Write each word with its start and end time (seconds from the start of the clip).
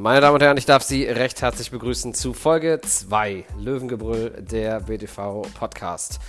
Meine 0.00 0.22
Damen 0.22 0.36
und 0.36 0.42
Herren, 0.42 0.56
ich 0.56 0.64
darf 0.64 0.82
Sie 0.82 1.04
recht 1.04 1.42
herzlich 1.42 1.70
begrüßen 1.70 2.14
zu 2.14 2.32
Folge 2.32 2.80
2 2.80 3.44
Löwengebrüll, 3.58 4.30
der 4.40 4.80
BTV 4.80 5.42
Podcast. 5.52 6.20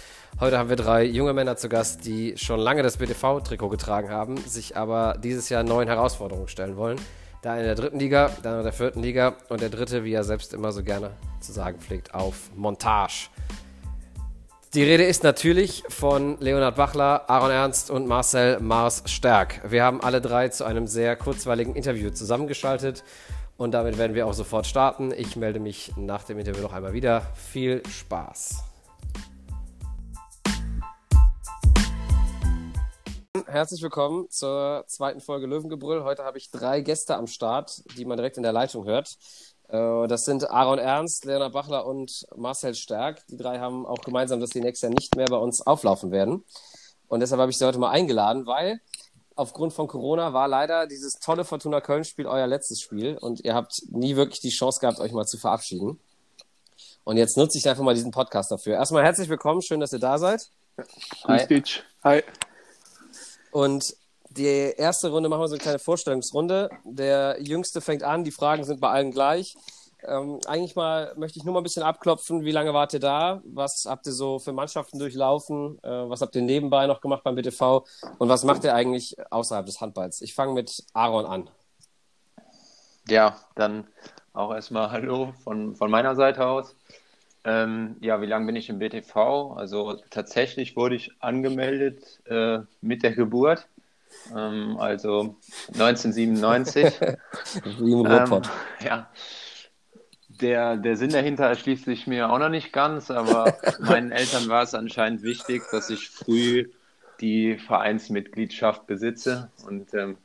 Heute 0.42 0.58
haben 0.58 0.68
wir 0.68 0.76
drei 0.76 1.06
junge 1.06 1.32
Männer 1.32 1.56
zu 1.56 1.70
Gast, 1.70 2.06
die 2.06 2.34
schon 2.36 2.60
lange 2.60 2.84
das 2.84 2.98
BTV-Trikot 2.98 3.70
getragen 3.70 4.10
haben, 4.10 4.36
sich 4.36 4.76
aber 4.76 5.18
dieses 5.24 5.48
Jahr 5.48 5.64
neuen 5.64 5.88
Herausforderungen 5.88 6.50
stellen 6.50 6.76
wollen. 6.76 7.00
Da 7.44 7.56
in 7.58 7.64
der 7.64 7.76
dritten 7.76 7.98
Liga, 7.98 8.32
dann 8.44 8.58
in 8.58 8.64
der 8.66 8.74
vierten 8.74 9.02
Liga 9.02 9.36
und 9.48 9.62
der 9.62 9.70
dritte, 9.70 10.04
wie 10.04 10.12
er 10.12 10.26
selbst 10.26 10.54
immer 10.54 10.74
so 10.74 10.84
gerne 10.84 11.12
zu 11.40 11.54
sagen 11.54 11.80
pflegt, 11.80 12.14
auf 12.14 12.52
Montage. 12.54 13.30
Die 14.74 14.84
Rede 14.84 15.04
ist 15.04 15.24
natürlich 15.24 15.86
von 15.88 16.38
Leonhard 16.42 16.76
Bachler, 16.76 17.30
Aaron 17.30 17.52
Ernst 17.52 17.90
und 17.90 18.06
Marcel 18.06 18.60
Mars 18.60 19.04
Stärk. 19.06 19.62
Wir 19.70 19.84
haben 19.84 20.02
alle 20.02 20.20
drei 20.20 20.50
zu 20.50 20.66
einem 20.66 20.88
sehr 20.88 21.16
kurzweiligen 21.16 21.74
Interview 21.74 22.10
zusammengeschaltet 22.10 23.06
und 23.62 23.76
damit 23.76 24.00
werden 24.00 24.16
wir 24.16 24.26
auch 24.26 24.34
sofort 24.34 24.66
starten. 24.66 25.14
Ich 25.16 25.36
melde 25.36 25.60
mich 25.60 25.96
nach 25.96 26.24
dem 26.24 26.40
Interview 26.40 26.64
noch 26.64 26.74
einmal 26.74 26.94
wieder. 26.94 27.22
Viel 27.36 27.84
Spaß. 27.88 28.64
Herzlich 33.46 33.84
willkommen 33.84 34.28
zur 34.32 34.84
zweiten 34.88 35.22
Folge 35.22 35.46
Löwengebrüll. 35.46 36.04
Heute 36.04 36.24
habe 36.24 36.40
ich 36.40 36.50
drei 36.50 36.82
Gäste 36.82 37.16
am 37.16 37.28
Start, 37.28 37.84
die 37.98 38.06
man 38.06 38.18
direkt 38.18 38.38
in 38.38 38.44
der 38.44 38.52
Leitung 38.52 38.86
hört. 38.86 39.16
Äh, 39.68 40.08
das 40.08 40.26
sind 40.26 40.50
Aaron 40.50 40.80
Ernst, 40.80 41.26
Leonard 41.26 41.54
Bachler 41.54 41.86
und 41.86 42.26
Marcel 42.36 42.74
Stärk. 42.74 43.28
Die 43.28 43.38
drei 43.38 43.60
haben 43.60 43.86
auch 43.86 44.02
gemeinsam, 44.02 44.40
dass 44.40 44.50
die 44.50 44.62
nächstes 44.62 44.90
Jahr 44.90 44.96
nicht 44.98 45.16
mehr 45.16 45.28
bei 45.28 45.38
uns 45.38 45.62
auflaufen 45.62 46.10
werden. 46.10 46.44
Und 47.08 47.20
deshalb 47.20 47.40
habe 47.40 47.52
ich 47.52 47.60
sie 47.60 47.66
heute 47.68 47.78
mal 47.78 47.92
eingeladen, 47.92 48.48
weil 48.48 48.80
aufgrund 49.42 49.74
von 49.74 49.88
Corona 49.88 50.34
war 50.34 50.48
leider 50.48 50.86
dieses 50.86 51.16
tolle 51.20 51.44
Fortuna 51.44 51.82
Köln-Spiel 51.82 52.28
euer 52.28 52.46
letztes 52.46 52.80
Spiel 52.80 53.18
und 53.18 53.44
ihr 53.44 53.56
habt 53.56 53.82
nie 53.90 54.16
wirklich 54.16 54.40
die 54.40 54.52
Chance 54.52 54.80
gehabt, 54.80 55.00
euch 55.00 55.12
mal 55.12 55.26
zu 55.26 55.38
verabschieden. 55.38 56.00
Und 57.04 57.18
jetzt 57.18 57.38
nutze 57.38 57.58
ich 57.58 57.68
einfach 57.68 57.84
mal 57.84 57.96
diesen 57.96 58.12
Podcast 58.12 58.52
dafür. 58.52 58.76
Erstmal 58.76 59.04
herzlich 59.04 59.30
willkommen, 59.30 59.64
schön, 59.64 59.80
dass 59.80 59.92
ihr 59.94 60.00
da 60.00 60.20
seid. 60.20 60.48
Grüß 61.24 61.48
dich. 61.48 61.84
Hi. 62.04 62.24
Und 63.52 63.96
die 64.30 64.46
erste 64.46 65.10
Runde 65.10 65.28
machen 65.28 65.42
wir 65.42 65.48
so 65.48 65.56
eine 65.56 65.64
kleine 65.64 65.80
Vorstellungsrunde. 65.80 66.70
Der 66.86 67.38
Jüngste 67.42 67.82
fängt 67.82 68.04
an, 68.04 68.24
die 68.24 68.32
Fragen 68.32 68.64
sind 68.64 68.80
bei 68.80 68.92
allen 68.92 69.12
gleich. 69.12 69.58
Ähm, 70.04 70.40
eigentlich 70.48 70.76
mal 70.76 71.14
möchte 71.16 71.38
ich 71.38 71.46
nur 71.46 71.54
mal 71.54 71.60
ein 71.60 71.64
bisschen 71.64 71.84
abklopfen, 71.84 72.44
wie 72.44 72.52
lange 72.52 72.74
wart 72.74 72.94
ihr 72.94 73.00
da? 73.00 73.42
Was 73.46 73.86
habt 73.88 74.08
ihr 74.08 74.14
so 74.14 74.40
für 74.40 74.52
Mannschaften 74.52 74.98
durchlaufen? 74.98 75.78
Äh, 75.84 76.10
was 76.10 76.22
habt 76.22 76.36
ihr 76.36 76.42
nebenbei 76.42 76.88
noch 76.88 77.02
gemacht 77.02 77.24
beim 77.24 77.36
BTV? 77.36 77.86
Und 78.18 78.30
was 78.30 78.44
macht 78.44 78.64
ihr 78.64 78.74
eigentlich 78.74 79.16
außerhalb 79.32 79.66
des 79.66 79.80
Handballs? 79.80 80.22
Ich 80.22 80.34
fange 80.34 80.54
mit 80.54 80.84
Aaron 80.94 81.26
an. 81.26 81.50
Ja, 83.08 83.38
dann 83.56 83.88
auch 84.34 84.54
erstmal 84.54 84.92
Hallo 84.92 85.34
von, 85.44 85.76
von 85.76 85.92
meiner 85.92 86.16
Seite 86.16 86.46
aus. 86.48 86.76
Ähm, 87.44 87.98
ja, 88.02 88.22
wie 88.22 88.28
lange 88.28 88.46
bin 88.46 88.56
ich 88.56 88.70
im 88.70 88.80
BTV? 88.80 89.56
Also 89.56 90.00
tatsächlich 90.10 90.76
wurde 90.76 90.96
ich 90.96 91.12
angemeldet 91.20 92.22
äh, 92.26 92.60
mit 92.82 93.02
der 93.02 93.14
Geburt, 93.14 93.68
ähm, 94.36 94.78
also 94.80 95.36
1997. 95.74 96.94
wie 97.80 97.92
im. 97.92 98.06
Ähm, 98.06 98.42
ja, 98.84 99.10
der, 100.42 100.78
der 100.78 100.98
Sinn 100.98 101.12
dahinter 101.12 101.46
erschließt 101.46 101.86
sich 101.86 102.08
mir 102.08 102.30
auch 102.30 102.40
noch 102.40 102.50
nicht 102.50 102.74
ganz, 102.74 103.12
aber 103.12 103.58
meinen 103.80 104.12
Eltern 104.12 104.50
war 104.50 104.64
es 104.64 104.74
anscheinend 104.74 105.24
wichtig, 105.24 105.64
dass 105.72 105.90
ich 105.90 106.10
früh 106.10 106.70
die 107.20 107.58
Vereinsmitgliedschaft 107.58 108.88
besitze 108.88 109.52
und 109.66 109.94
ähm, 109.94 110.18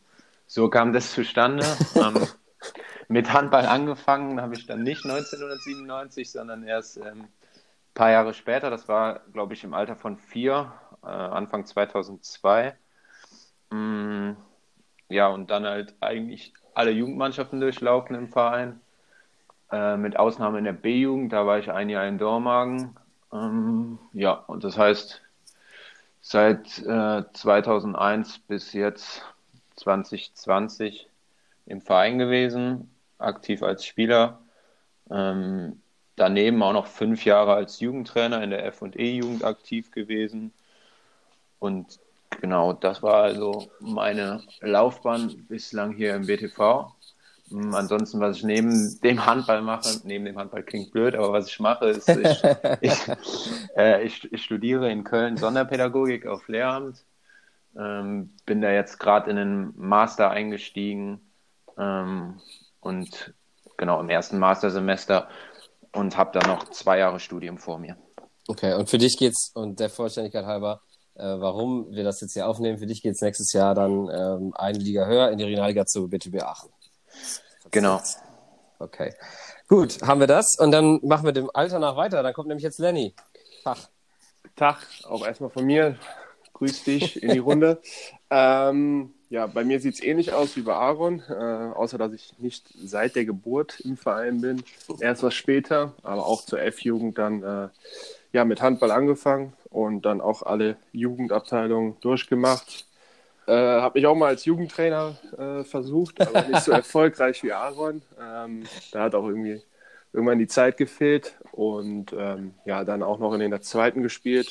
so 0.47 0.70
kam 0.70 0.92
das 0.92 1.12
zustande. 1.12 1.67
Ähm, 1.97 2.27
mit 3.08 3.33
Handball 3.33 3.67
angefangen 3.67 4.41
habe 4.41 4.55
ich 4.55 4.67
dann 4.67 4.83
nicht 4.83 5.05
1997, 5.05 6.30
sondern 6.30 6.64
erst 6.64 6.96
ähm, 6.96 7.23
ein 7.23 7.29
paar 7.95 8.11
Jahre 8.11 8.35
später. 8.35 8.70
Das 8.70 8.89
war, 8.89 9.20
glaube 9.33 9.55
ich, 9.55 9.64
im 9.64 9.74
Alter 9.74 9.96
von 9.96 10.17
vier, 10.17 10.73
äh, 11.02 11.07
Anfang 11.07 11.67
2002. 11.67 12.74
Mm, 13.70 14.33
ja, 15.08 15.29
und 15.29 15.51
dann 15.51 15.67
halt 15.67 15.95
eigentlich 16.01 16.52
alle 16.74 16.90
Jugendmannschaften 16.90 17.61
durchlaufen 17.61 18.17
im 18.17 18.29
Verein. 18.29 18.80
Äh, 19.72 19.96
mit 19.96 20.16
Ausnahme 20.16 20.58
in 20.58 20.64
der 20.64 20.72
B-Jugend, 20.72 21.32
da 21.32 21.46
war 21.46 21.58
ich 21.58 21.70
ein 21.70 21.88
Jahr 21.88 22.06
in 22.06 22.18
Dormagen. 22.18 22.96
Ähm, 23.32 23.98
ja, 24.12 24.32
und 24.32 24.62
das 24.62 24.78
heißt, 24.78 25.22
seit 26.20 26.78
äh, 26.78 27.24
2001 27.32 28.38
bis 28.40 28.72
jetzt 28.72 29.22
2020 29.77 31.08
im 31.66 31.80
Verein 31.80 32.18
gewesen 32.18 32.90
aktiv 33.18 33.62
als 33.62 33.84
Spieler. 33.84 34.40
Ähm, 35.10 35.80
daneben 36.16 36.62
auch 36.62 36.72
noch 36.72 36.86
fünf 36.86 37.24
Jahre 37.24 37.54
als 37.54 37.80
Jugendtrainer 37.80 38.42
in 38.42 38.50
der 38.50 38.64
F&E-Jugend 38.66 39.44
aktiv 39.44 39.90
gewesen. 39.90 40.52
Und 41.58 41.98
genau, 42.40 42.72
das 42.72 43.02
war 43.02 43.22
also 43.22 43.70
meine 43.80 44.42
Laufbahn 44.60 45.46
bislang 45.48 45.92
hier 45.92 46.14
im 46.14 46.27
BTV. 46.27 46.92
Ähm, 47.51 47.74
ansonsten, 47.74 48.20
was 48.20 48.39
ich 48.39 48.45
neben 48.45 49.01
dem 49.01 49.24
Handball 49.24 49.62
mache, 49.62 50.01
neben 50.05 50.24
dem 50.24 50.39
Handball 50.39 50.62
klingt 50.62 50.92
blöd, 50.92 51.14
aber 51.14 51.33
was 51.33 51.48
ich 51.48 51.61
mache, 51.61 51.86
ist, 51.86 52.08
ich, 52.08 52.42
ich, 52.80 52.98
äh, 53.77 54.05
ich, 54.05 54.33
ich, 54.33 54.42
studiere 54.42 54.90
in 54.90 55.05
Köln 55.05 55.36
Sonderpädagogik 55.36 56.27
auf 56.27 56.48
Lehramt, 56.48 57.05
ähm, 57.79 58.34
bin 58.46 58.61
da 58.61 58.70
jetzt 58.70 58.98
gerade 58.98 59.30
in 59.30 59.36
den 59.36 59.73
Master 59.77 60.30
eingestiegen 60.30 61.20
ähm, 61.79 62.40
und 62.80 63.34
genau 63.77 64.01
im 64.01 64.08
ersten 64.08 64.39
Mastersemester 64.39 65.28
und 65.92 66.17
habe 66.17 66.39
dann 66.39 66.51
noch 66.51 66.70
zwei 66.70 66.98
Jahre 66.98 67.20
Studium 67.20 67.58
vor 67.58 67.78
mir. 67.78 67.96
Okay, 68.48 68.74
und 68.74 68.89
für 68.89 68.98
dich 68.98 69.17
geht's, 69.18 69.51
und 69.55 69.80
der 69.80 69.90
Vollständigkeit 69.90 70.45
halber, 70.45 70.80
äh, 71.14 71.24
warum 71.24 71.90
wir 71.90 72.05
das 72.05 72.20
jetzt 72.20 72.34
hier 72.34 72.46
aufnehmen, 72.46 72.78
für 72.78 72.86
dich 72.86 73.02
geht 73.02 73.14
es 73.14 73.20
nächstes 73.20 73.52
Jahr 73.52 73.74
dann 73.74 74.08
ähm, 74.13 74.52
eine 74.55 74.78
Liga 74.78 75.07
höher 75.07 75.30
in 75.30 75.39
die 75.39 75.45
Regionalliga 75.45 75.84
zu 75.86 76.08
BTB 76.08 76.42
Aachen. 76.42 76.70
Genau. 77.70 78.00
Okay. 78.78 79.14
Gut, 79.68 80.00
haben 80.02 80.20
wir 80.20 80.27
das 80.27 80.56
und 80.58 80.70
dann 80.70 81.00
machen 81.02 81.24
wir 81.24 81.32
dem 81.32 81.50
Alter 81.52 81.78
nach 81.78 81.96
weiter. 81.96 82.22
Dann 82.22 82.34
kommt 82.34 82.48
nämlich 82.48 82.64
jetzt 82.64 82.78
Lenny. 82.78 83.14
Tag. 83.64 83.78
Tag, 84.54 84.86
auch 85.04 85.27
erstmal 85.27 85.50
von 85.50 85.64
mir. 85.64 85.96
Grüß 86.52 86.84
dich 86.84 87.22
in 87.22 87.32
die 87.32 87.38
Runde. 87.38 87.80
ähm, 88.30 89.12
ja, 89.28 89.46
bei 89.46 89.64
mir 89.64 89.80
sieht 89.80 89.94
es 89.94 90.02
ähnlich 90.02 90.32
aus 90.32 90.56
wie 90.56 90.62
bei 90.62 90.74
Aaron, 90.74 91.22
äh, 91.28 91.32
außer 91.32 91.98
dass 91.98 92.12
ich 92.12 92.38
nicht 92.38 92.72
seit 92.82 93.16
der 93.16 93.24
Geburt 93.24 93.80
im 93.80 93.96
Verein 93.96 94.40
bin. 94.40 94.62
Erst 95.00 95.22
was 95.22 95.34
später, 95.34 95.94
aber 96.02 96.27
auch 96.27 96.44
zur 96.44 96.62
F-Jugend 96.62 97.18
dann 97.18 97.42
äh, 97.42 97.68
ja, 98.33 98.44
mit 98.44 98.62
Handball 98.62 98.92
angefangen 98.92 99.52
und 99.68 100.06
dann 100.06 100.20
auch 100.20 100.42
alle 100.42 100.77
Jugendabteilungen 100.92 101.96
durchgemacht. 102.00 102.86
Äh, 103.46 103.52
habe 103.52 103.98
mich 103.98 104.07
auch 104.07 104.14
mal 104.14 104.29
als 104.29 104.45
Jugendtrainer 104.45 105.17
äh, 105.39 105.64
versucht, 105.64 106.20
aber 106.20 106.42
nicht 106.42 106.62
so 106.62 106.73
erfolgreich 106.73 107.42
wie 107.42 107.52
Aaron. 107.52 108.02
Ähm, 108.20 108.64
da 108.92 109.05
hat 109.05 109.14
auch 109.14 109.27
irgendwie 109.27 109.62
irgendwann 110.12 110.39
die 110.39 110.48
Zeit 110.48 110.77
gefehlt 110.77 111.36
und 111.52 112.12
ähm, 112.12 112.55
ja, 112.64 112.84
dann 112.84 113.02
auch 113.02 113.18
noch 113.18 113.34
in 113.34 113.51
der 113.51 113.61
zweiten 113.61 114.02
gespielt. 114.02 114.51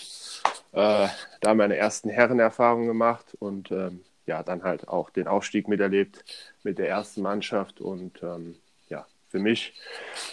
Äh, 0.71 1.07
da 1.41 1.53
meine 1.55 1.75
ersten 1.75 2.09
Herrenerfahrungen 2.09 2.87
gemacht 2.87 3.35
und 3.39 3.71
ähm, 3.71 4.01
ja, 4.27 4.43
dann 4.43 4.63
halt 4.63 4.87
auch 4.87 5.09
den 5.09 5.27
Aufstieg 5.27 5.67
miterlebt 5.67 6.23
mit 6.63 6.77
der 6.77 6.89
ersten 6.89 7.21
Mannschaft 7.21 7.81
und 7.81 8.21
ähm, 8.23 8.55
ja, 8.89 9.05
für 9.29 9.39
mich 9.39 9.73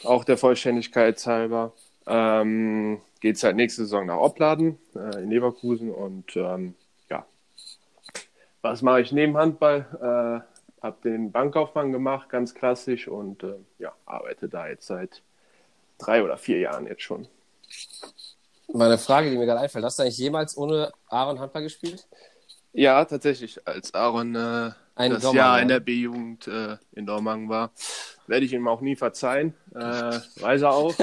auch 0.05 0.25
der 0.25 0.39
Vollständigkeit 0.39 1.25
halber 1.27 1.73
ähm, 2.07 3.01
geht 3.21 3.37
es 3.37 3.45
halt 3.45 3.57
nächste 3.57 3.83
Saison 3.83 4.07
nach 4.07 4.19
Opladen 4.19 4.79
äh, 4.95 5.23
in 5.23 5.31
Leverkusen 5.31 5.91
und 5.91 6.37
ähm, 6.37 6.75
was 8.63 8.83
mache 8.83 9.01
ich 9.01 9.13
neben 9.13 9.37
Handball? 9.37 9.87
Äh, 10.01 10.83
habe 10.83 10.97
den 11.05 11.31
Bankkaufmann 11.31 11.93
gemacht, 11.93 12.29
ganz 12.29 12.55
klassisch 12.55 13.07
und 13.09 13.43
äh, 13.43 13.55
ja, 13.79 13.93
arbeite 14.07 14.49
da 14.49 14.69
jetzt 14.69 14.87
seit 14.87 15.23
drei 15.99 16.25
oder 16.25 16.37
vier 16.37 16.59
Jahren 16.59 16.87
jetzt 16.87 17.03
schon. 17.03 17.29
Meine 18.73 18.99
Frage, 18.99 19.31
die 19.31 19.37
mir 19.37 19.47
gerade 19.47 19.61
einfällt, 19.61 19.85
hast 19.85 19.99
du 19.99 20.03
eigentlich 20.03 20.19
jemals 20.19 20.57
ohne 20.57 20.93
Aaron 21.09 21.39
Handball 21.39 21.63
gespielt? 21.63 22.07
Ja, 22.73 23.05
tatsächlich. 23.05 23.67
Als 23.67 23.93
Aaron 23.95 24.35
äh, 24.35 24.73
das 24.97 25.23
Dormagen, 25.23 25.37
Jahr 25.37 25.61
in 25.61 25.69
der 25.69 25.81
B-Jugend 25.81 26.49
äh, 26.49 26.79
in 26.93 27.07
Dormagen 27.07 27.49
war, 27.49 27.71
werde 28.27 28.47
ich 28.47 28.53
ihm 28.53 28.67
auch 28.67 28.81
nie 28.81 28.97
verzeihen. 28.97 29.55
Äh, 29.75 29.79
weiß 30.41 30.63
er 30.63 30.73
auch. 30.73 30.95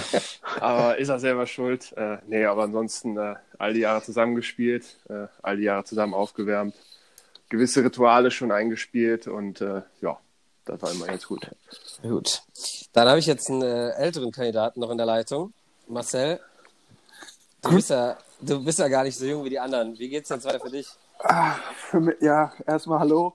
aber 0.60 0.98
ist 0.98 1.08
er 1.08 1.20
selber 1.20 1.46
schuld. 1.46 1.92
Äh, 1.96 2.18
nee, 2.26 2.44
aber 2.44 2.64
ansonsten 2.64 3.16
äh, 3.16 3.36
all 3.56 3.72
die 3.72 3.80
Jahre 3.80 4.02
zusammengespielt, 4.02 4.98
äh, 5.08 5.26
all 5.42 5.56
die 5.56 5.64
Jahre 5.64 5.84
zusammen 5.84 6.14
aufgewärmt, 6.14 6.74
gewisse 7.52 7.84
Rituale 7.84 8.30
schon 8.30 8.50
eingespielt 8.50 9.28
und 9.28 9.60
äh, 9.60 9.82
ja, 10.00 10.18
das 10.64 10.80
war 10.80 10.90
immer 10.90 11.06
ganz 11.06 11.26
gut. 11.26 11.50
Gut. 12.02 12.42
Dann 12.94 13.08
habe 13.08 13.18
ich 13.18 13.26
jetzt 13.26 13.50
einen 13.50 13.60
äh, 13.60 13.90
älteren 13.90 14.32
Kandidaten 14.32 14.80
noch 14.80 14.90
in 14.90 14.96
der 14.96 15.06
Leitung. 15.06 15.52
Marcel, 15.86 16.40
du 17.60 17.74
bist, 17.74 17.90
ja, 17.90 18.16
du 18.40 18.64
bist 18.64 18.78
ja 18.78 18.88
gar 18.88 19.04
nicht 19.04 19.18
so 19.18 19.26
jung 19.26 19.44
wie 19.44 19.50
die 19.50 19.60
anderen. 19.60 19.98
Wie 19.98 20.08
geht's 20.08 20.30
jetzt 20.30 20.46
weiter 20.46 20.60
für 20.60 20.70
dich? 20.70 20.88
Ah, 21.18 21.56
für 21.76 22.00
mich, 22.00 22.16
ja, 22.20 22.52
erstmal 22.66 23.00
hallo. 23.00 23.34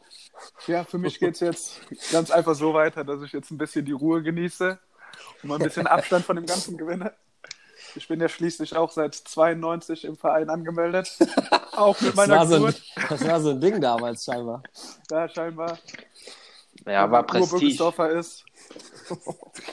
Ja, 0.66 0.84
für 0.84 0.98
mich 0.98 1.20
geht 1.20 1.36
es 1.36 1.40
jetzt 1.42 1.82
ganz 2.12 2.32
einfach 2.32 2.56
so 2.56 2.74
weiter, 2.74 3.04
dass 3.04 3.22
ich 3.22 3.32
jetzt 3.32 3.52
ein 3.52 3.60
bisschen 3.60 3.86
die 3.86 3.92
Ruhe 3.92 4.24
genieße 4.24 4.80
und 5.44 5.48
mal 5.48 5.56
ein 5.56 5.64
bisschen 5.64 5.86
Abstand 5.86 6.26
von 6.26 6.36
dem 6.36 6.48
Ganzen 6.48 6.76
gewinne. 6.76 7.14
Ich 7.98 8.08
bin 8.08 8.22
ja 8.22 8.30
schließlich 8.30 8.76
auch 8.76 8.92
seit 8.92 9.16
92 9.16 10.06
im 10.06 10.16
Verein 10.16 10.50
angemeldet. 10.50 11.18
auch 11.76 12.00
mit 12.00 12.16
meiner 12.16 12.36
das 12.36 12.50
war, 12.50 12.58
Geburt. 12.58 12.76
so 12.76 13.02
ein, 13.02 13.08
das 13.10 13.28
war 13.28 13.40
so 13.42 13.50
ein 13.50 13.60
Ding 13.62 13.82
damals 13.82 14.24
scheinbar. 14.24 14.64
Ja, 15.10 15.28
scheinbar. 15.28 15.80
Ja, 16.86 17.10
war 17.10 17.24
Prestige. 17.24 17.68
Ist. 18.14 18.46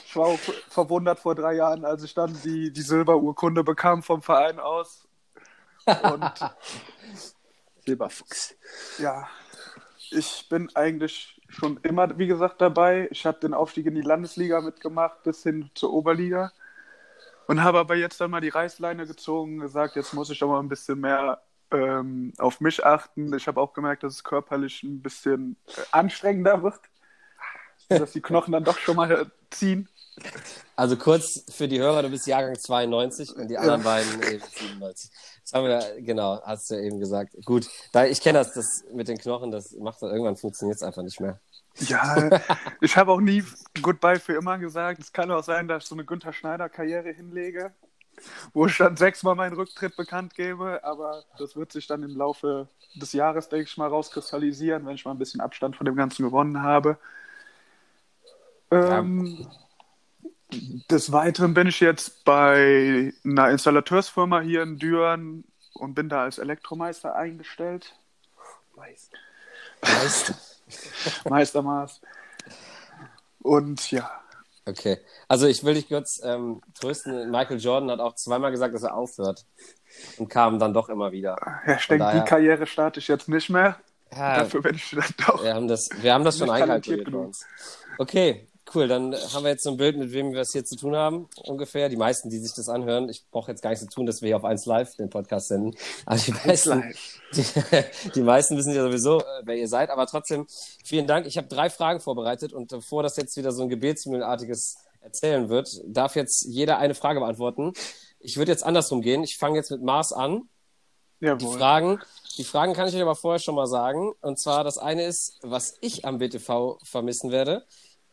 Ich 0.05 0.15
war 0.15 0.25
auch 0.25 0.39
verwundert 0.69 1.19
vor 1.19 1.35
drei 1.35 1.53
Jahren, 1.53 1.85
als 1.85 2.03
ich 2.03 2.13
dann 2.13 2.35
die, 2.43 2.71
die 2.71 2.81
Silberurkunde 2.81 3.63
bekam 3.63 4.01
vom 4.01 4.21
Verein 4.21 4.59
aus. 4.59 5.07
Und 5.85 6.31
Silberfuchs. 7.85 8.55
ja, 8.97 9.27
ich 10.09 10.47
bin 10.49 10.75
eigentlich 10.75 11.39
schon 11.47 11.79
immer, 11.83 12.17
wie 12.17 12.27
gesagt, 12.27 12.59
dabei. 12.59 13.07
Ich 13.11 13.25
habe 13.25 13.39
den 13.39 13.53
Aufstieg 13.53 13.85
in 13.85 13.95
die 13.95 14.01
Landesliga 14.01 14.61
mitgemacht 14.61 15.23
bis 15.23 15.43
hin 15.43 15.69
zur 15.75 15.93
Oberliga. 15.93 16.51
Und 17.47 17.63
habe 17.63 17.79
aber 17.79 17.95
jetzt 17.95 18.19
dann 18.19 18.31
mal 18.31 18.41
die 18.41 18.49
Reißleine 18.49 19.05
gezogen 19.05 19.55
und 19.55 19.61
gesagt, 19.61 19.95
jetzt 19.95 20.13
muss 20.13 20.29
ich 20.29 20.41
auch 20.43 20.47
mal 20.47 20.59
ein 20.59 20.69
bisschen 20.69 20.99
mehr 20.99 21.41
ähm, 21.71 22.33
auf 22.37 22.61
mich 22.61 22.85
achten. 22.85 23.33
Ich 23.33 23.47
habe 23.47 23.61
auch 23.61 23.73
gemerkt, 23.73 24.03
dass 24.03 24.13
es 24.13 24.23
körperlich 24.23 24.83
ein 24.83 25.01
bisschen 25.01 25.57
äh, 25.67 25.81
anstrengender 25.91 26.63
wird. 26.63 26.79
Dass 27.89 28.13
die 28.13 28.21
Knochen 28.21 28.51
dann 28.51 28.63
doch 28.63 28.79
schon 28.79 28.95
mal 28.95 29.11
äh, 29.11 29.25
ziehen. 29.51 29.87
Also 30.75 30.97
kurz 30.97 31.43
für 31.49 31.67
die 31.67 31.79
Hörer, 31.79 32.01
du 32.01 32.09
bist 32.09 32.25
Jahrgang 32.25 32.57
92 32.57 33.35
und 33.35 33.47
die 33.47 33.57
anderen 33.57 33.83
beiden 33.83 34.23
eben 34.23 34.43
97. 34.43 35.11
Das 35.43 35.53
haben 35.53 35.65
wir, 35.65 36.01
genau, 36.01 36.41
hast 36.43 36.71
du 36.71 36.75
eben 36.81 36.99
gesagt. 36.99 37.35
Gut, 37.45 37.67
da, 37.91 38.05
ich 38.05 38.21
kenne 38.21 38.39
das, 38.39 38.53
das 38.53 38.83
mit 38.93 39.07
den 39.07 39.17
Knochen, 39.17 39.51
das 39.51 39.73
macht 39.73 40.01
dann 40.01 40.09
irgendwann 40.09 40.37
funktioniert 40.37 40.77
es 40.77 40.83
einfach 40.83 41.03
nicht 41.03 41.19
mehr. 41.19 41.39
Ja, 41.79 42.29
ich 42.81 42.95
habe 42.97 43.11
auch 43.11 43.19
nie 43.19 43.43
Goodbye 43.81 44.19
für 44.19 44.33
immer 44.33 44.57
gesagt. 44.57 44.99
Es 45.01 45.11
kann 45.11 45.31
auch 45.31 45.43
sein, 45.43 45.67
dass 45.67 45.83
ich 45.83 45.89
so 45.89 45.95
eine 45.95 46.05
Günther 46.05 46.33
Schneider-Karriere 46.33 47.11
hinlege, 47.11 47.73
wo 48.53 48.65
ich 48.67 48.77
dann 48.77 48.97
sechsmal 48.97 49.35
meinen 49.35 49.55
Rücktritt 49.55 49.95
bekannt 49.97 50.35
gebe, 50.35 50.83
aber 50.83 51.23
das 51.37 51.55
wird 51.55 51.71
sich 51.71 51.87
dann 51.87 52.03
im 52.03 52.15
Laufe 52.15 52.69
des 52.95 53.13
Jahres, 53.13 53.49
denke 53.49 53.65
ich 53.67 53.77
mal, 53.77 53.89
rauskristallisieren, 53.89 54.85
wenn 54.85 54.95
ich 54.95 55.05
mal 55.05 55.11
ein 55.11 55.19
bisschen 55.19 55.41
Abstand 55.41 55.75
von 55.75 55.85
dem 55.85 55.95
Ganzen 55.95 56.23
gewonnen 56.23 56.61
habe. 56.61 56.97
Ähm, 58.71 59.47
Des 60.89 61.11
Weiteren 61.11 61.53
bin 61.53 61.67
ich 61.67 61.79
jetzt 61.79 62.23
bei 62.23 63.13
einer 63.23 63.49
Installateursfirma 63.49 64.41
hier 64.41 64.63
in 64.63 64.77
Düren 64.77 65.43
und 65.73 65.95
bin 65.95 66.07
da 66.09 66.23
als 66.23 66.37
Elektromeister 66.37 67.15
eingestellt. 67.15 67.95
Weißt 69.81 70.33
Meistermaß. 71.29 72.01
Und 73.41 73.91
ja, 73.91 74.09
Okay, 74.67 74.97
also 75.27 75.45
ich 75.45 75.63
will 75.63 75.75
dich 75.75 75.87
kurz 75.89 76.19
ähm, 76.23 76.59
trösten. 76.73 77.29
Michael 77.29 77.59
Jordan 77.59 77.91
hat 77.91 77.99
auch 77.99 78.15
zweimal 78.15 78.49
gesagt, 78.49 78.73
dass 78.73 78.81
er 78.81 78.95
aufhört 78.95 79.45
und 80.17 80.27
kam 80.27 80.57
dann 80.57 80.73
doch 80.73 80.89
immer 80.89 81.11
wieder. 81.11 81.35
ja 81.67 81.75
ich 81.75 81.87
denke, 81.87 82.03
daher- 82.03 82.23
die 82.23 82.27
Karriere 82.27 82.65
starte 82.65 82.99
ich 82.99 83.07
jetzt 83.07 83.29
nicht 83.29 83.51
mehr. 83.51 83.79
Ja, 84.11 84.37
Dafür 84.39 84.63
bin 84.63 84.73
ich 84.75 84.89
dann 84.89 85.03
doch. 85.27 85.43
wir 85.43 85.53
haben 85.53 85.67
das, 85.67 85.87
wir 86.01 86.11
haben 86.13 86.23
das 86.23 86.37
schon 86.39 86.49
einkalkuliert 86.49 87.11
bei 87.11 87.17
uns. 87.19 87.45
Okay, 87.99 88.47
cool. 88.73 88.87
Dann 88.87 89.13
haben 89.13 89.43
wir 89.43 89.51
jetzt 89.51 89.63
so 89.63 89.71
ein 89.71 89.77
Bild, 89.77 89.97
mit 89.97 90.11
wem 90.11 90.33
wir 90.33 90.41
es 90.41 90.51
hier 90.51 90.65
zu 90.65 90.75
tun 90.75 90.95
haben, 90.95 91.27
ungefähr. 91.43 91.89
Die 91.89 91.97
meisten, 91.97 92.29
die 92.29 92.39
sich 92.39 92.53
das 92.53 92.69
anhören, 92.69 93.09
ich 93.09 93.25
brauche 93.29 93.51
jetzt 93.51 93.61
gar 93.61 93.69
nicht 93.69 93.79
zu 93.79 93.87
tun, 93.87 94.05
dass 94.05 94.21
wir 94.21 94.27
hier 94.27 94.37
auf 94.37 94.45
1 94.45 94.65
Live 94.65 94.95
den 94.95 95.09
Podcast 95.09 95.49
senden. 95.49 95.75
Aber 96.05 96.17
die 96.17 96.31
meisten, 96.31 96.93
die, 97.35 97.43
die 98.15 98.21
meisten 98.21 98.57
wissen 98.57 98.73
ja 98.73 98.83
sowieso, 98.83 99.19
äh, 99.19 99.41
wer 99.43 99.55
ihr 99.55 99.67
seid. 99.67 99.89
Aber 99.89 100.07
trotzdem, 100.07 100.47
vielen 100.83 101.07
Dank. 101.07 101.27
Ich 101.27 101.37
habe 101.37 101.47
drei 101.47 101.69
Fragen 101.69 101.99
vorbereitet 101.99 102.53
und 102.53 102.69
bevor 102.69 103.03
das 103.03 103.17
jetzt 103.17 103.37
wieder 103.37 103.51
so 103.51 103.63
ein 103.63 103.69
gebetsmühlenartiges 103.69 104.77
Erzählen 105.01 105.49
wird, 105.49 105.81
darf 105.85 106.15
jetzt 106.15 106.45
jeder 106.45 106.79
eine 106.79 106.95
Frage 106.95 107.19
beantworten. 107.19 107.73
Ich 108.19 108.37
würde 108.37 108.51
jetzt 108.51 108.63
andersrum 108.63 109.01
gehen. 109.01 109.23
Ich 109.23 109.37
fange 109.37 109.57
jetzt 109.57 109.69
mit 109.69 109.83
Mars 109.83 110.11
an. 110.11 110.49
Die 111.21 111.27
Jawohl. 111.27 111.57
Fragen, 111.57 111.99
die 112.37 112.43
Fragen 112.43 112.73
kann 112.73 112.87
ich 112.87 112.95
euch 112.95 113.01
aber 113.01 113.15
vorher 113.15 113.39
schon 113.39 113.55
mal 113.55 113.67
sagen. 113.67 114.13
Und 114.21 114.39
zwar 114.39 114.63
das 114.63 114.77
eine 114.77 115.05
ist, 115.05 115.37
was 115.41 115.77
ich 115.79 116.05
am 116.05 116.17
BTV 116.17 116.79
vermissen 116.83 117.31
werde. 117.31 117.65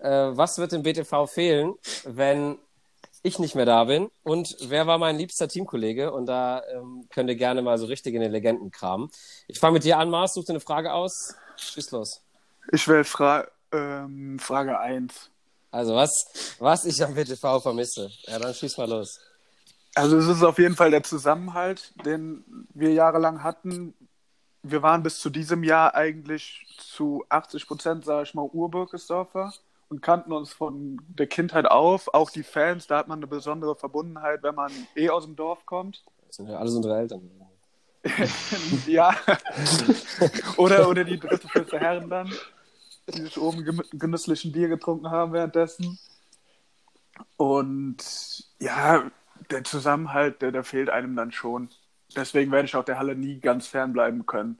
Äh, 0.02 0.36
was 0.36 0.58
wird 0.58 0.72
dem 0.72 0.82
BTV 0.82 1.26
fehlen, 1.26 1.74
wenn 2.04 2.58
ich 3.22 3.38
nicht 3.38 3.54
mehr 3.54 3.66
da 3.66 3.84
bin? 3.84 4.10
Und 4.24 4.56
wer 4.62 4.88
war 4.88 4.98
mein 4.98 5.16
liebster 5.16 5.46
Teamkollege? 5.46 6.12
Und 6.12 6.26
da 6.26 6.62
ähm, 6.72 7.06
könnt 7.10 7.30
ihr 7.30 7.36
gerne 7.36 7.62
mal 7.62 7.78
so 7.78 7.86
richtig 7.86 8.14
in 8.14 8.20
den 8.20 8.32
Legenden 8.32 8.72
kramen. 8.72 9.10
Ich 9.46 9.60
fange 9.60 9.74
mit 9.74 9.84
dir 9.84 9.98
an, 9.98 10.10
Mars. 10.10 10.34
Such 10.34 10.44
dir 10.44 10.50
eine 10.54 10.60
Frage 10.60 10.92
aus. 10.92 11.36
Schieß 11.56 11.92
los. 11.92 12.20
Ich 12.72 12.86
wähle 12.88 13.04
Fra 13.04 13.46
ähm, 13.70 14.40
Frage 14.40 14.78
1. 14.78 15.30
Also, 15.70 15.94
was, 15.94 16.56
was 16.58 16.84
ich 16.84 17.02
am 17.02 17.14
BTV 17.14 17.60
vermisse? 17.60 18.10
Ja, 18.26 18.40
dann 18.40 18.52
schieß 18.52 18.76
mal 18.78 18.90
los. 18.90 19.20
Also 19.94 20.16
es 20.16 20.26
ist 20.26 20.42
auf 20.42 20.58
jeden 20.58 20.74
Fall 20.74 20.90
der 20.90 21.02
Zusammenhalt, 21.02 21.92
den 22.04 22.44
wir 22.74 22.92
jahrelang 22.92 23.42
hatten. 23.42 23.94
Wir 24.62 24.82
waren 24.82 25.02
bis 25.02 25.20
zu 25.20 25.30
diesem 25.30 25.62
Jahr 25.62 25.94
eigentlich 25.94 26.66
zu 26.78 27.24
80 27.28 27.66
Prozent, 27.66 28.04
sage 28.04 28.24
ich 28.24 28.34
mal, 28.34 28.48
Urbürgersdorfer 28.52 29.52
und 29.92 30.00
kannten 30.00 30.32
uns 30.32 30.54
von 30.54 31.02
der 31.06 31.26
Kindheit 31.26 31.66
auf. 31.66 32.14
Auch 32.14 32.30
die 32.30 32.42
Fans, 32.42 32.86
da 32.86 32.96
hat 32.96 33.08
man 33.08 33.18
eine 33.18 33.26
besondere 33.26 33.76
Verbundenheit, 33.76 34.42
wenn 34.42 34.54
man 34.54 34.72
eh 34.96 35.10
aus 35.10 35.26
dem 35.26 35.36
Dorf 35.36 35.66
kommt. 35.66 36.02
Das 36.28 36.36
sind 36.36 36.48
ja 36.48 36.56
alles 36.56 36.74
unsere 36.74 36.98
Eltern. 36.98 37.30
ja. 38.86 39.14
oder, 40.56 40.88
oder 40.88 41.04
die 41.04 41.18
dritte, 41.18 41.46
vierte 41.46 41.78
Herren 41.78 42.08
dann, 42.08 42.32
die 43.06 43.20
sich 43.20 43.38
oben 43.38 43.82
genüsslichen 43.92 44.50
Bier 44.50 44.68
getrunken 44.68 45.10
haben 45.10 45.34
währenddessen. 45.34 45.98
Und 47.36 47.98
ja, 48.60 49.10
der 49.50 49.62
Zusammenhalt, 49.64 50.40
der, 50.40 50.52
der 50.52 50.64
fehlt 50.64 50.88
einem 50.88 51.14
dann 51.16 51.32
schon. 51.32 51.68
Deswegen 52.16 52.50
werde 52.50 52.64
ich 52.64 52.76
auch 52.76 52.84
der 52.84 52.98
Halle 52.98 53.14
nie 53.14 53.40
ganz 53.40 53.66
fernbleiben 53.66 54.24
können. 54.24 54.58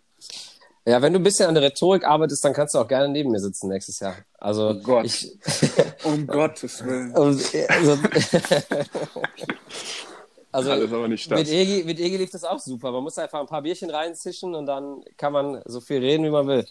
Ja, 0.84 1.00
wenn 1.00 1.12
du 1.12 1.20
ein 1.20 1.23
bisschen 1.23 1.46
an 1.46 1.55
der 1.55 1.62
Rhetorik 1.62 2.05
arbeitest, 2.05 2.44
dann 2.44 2.52
kannst 2.55 2.75
du 2.75 2.79
auch 2.81 2.88
gerne 2.88 3.08
neben 3.08 3.31
mir 3.31 3.38
sitzen 3.38 3.69
nächstes 3.69 4.00
Jahr. 4.00 4.17
Also, 4.38 4.70
Oh 4.70 4.75
Gott. 4.82 5.05
ich, 5.05 5.31
Um 6.05 6.26
Gottes 6.26 6.84
Willen. 6.84 7.12
Also, 7.14 7.96
also 10.52 10.70
Alles 10.73 10.93
aber 10.93 11.08
nicht 11.08 11.31
das. 11.31 11.38
mit 11.38 11.49
Egi, 11.49 11.84
mit 11.84 11.99
Egi 12.00 12.17
lief 12.17 12.31
das 12.31 12.44
auch 12.44 12.58
super. 12.58 12.90
Man 12.93 13.02
muss 13.05 13.17
einfach 13.17 13.40
ein 13.40 13.46
paar 13.46 13.62
Bierchen 13.62 13.90
reinzischen 13.90 14.55
und 14.55 14.67
dann 14.67 15.02
kann 15.17 15.32
man 15.32 15.62
so 15.67 15.81
viel 15.81 15.99
reden, 15.99 16.25
wie 16.25 16.31
man 16.31 16.46
will. 16.46 16.67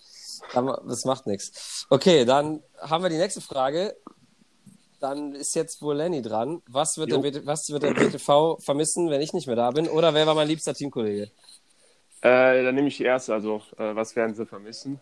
Aber 0.53 0.81
Das 0.87 1.05
macht 1.05 1.25
nichts. 1.27 1.85
Okay, 1.89 2.25
dann 2.25 2.61
haben 2.79 3.03
wir 3.03 3.09
die 3.09 3.17
nächste 3.17 3.41
Frage. 3.41 3.95
Dann 4.99 5.33
ist 5.33 5.55
jetzt 5.55 5.81
wohl 5.81 5.95
Lenny 5.95 6.21
dran. 6.21 6.61
Was 6.67 6.97
wird, 6.97 7.09
der, 7.09 7.17
Jo. 7.17 7.23
BT, 7.23 7.45
was 7.47 7.69
wird 7.69 7.81
der 7.81 7.93
BTV 7.95 8.57
vermissen, 8.63 9.09
wenn 9.09 9.21
ich 9.21 9.33
nicht 9.33 9.47
mehr 9.47 9.55
da 9.55 9.71
bin? 9.71 9.87
Oder 9.89 10.13
wer 10.13 10.27
war 10.27 10.35
mein 10.35 10.47
liebster 10.47 10.75
Teamkollege? 10.75 11.31
Äh, 12.21 12.63
dann 12.63 12.75
nehme 12.75 12.87
ich 12.87 12.97
die 12.97 13.03
erste. 13.03 13.33
Also, 13.33 13.61
äh, 13.77 13.95
was 13.95 14.15
werden 14.15 14.35
sie 14.35 14.45
vermissen? 14.45 14.99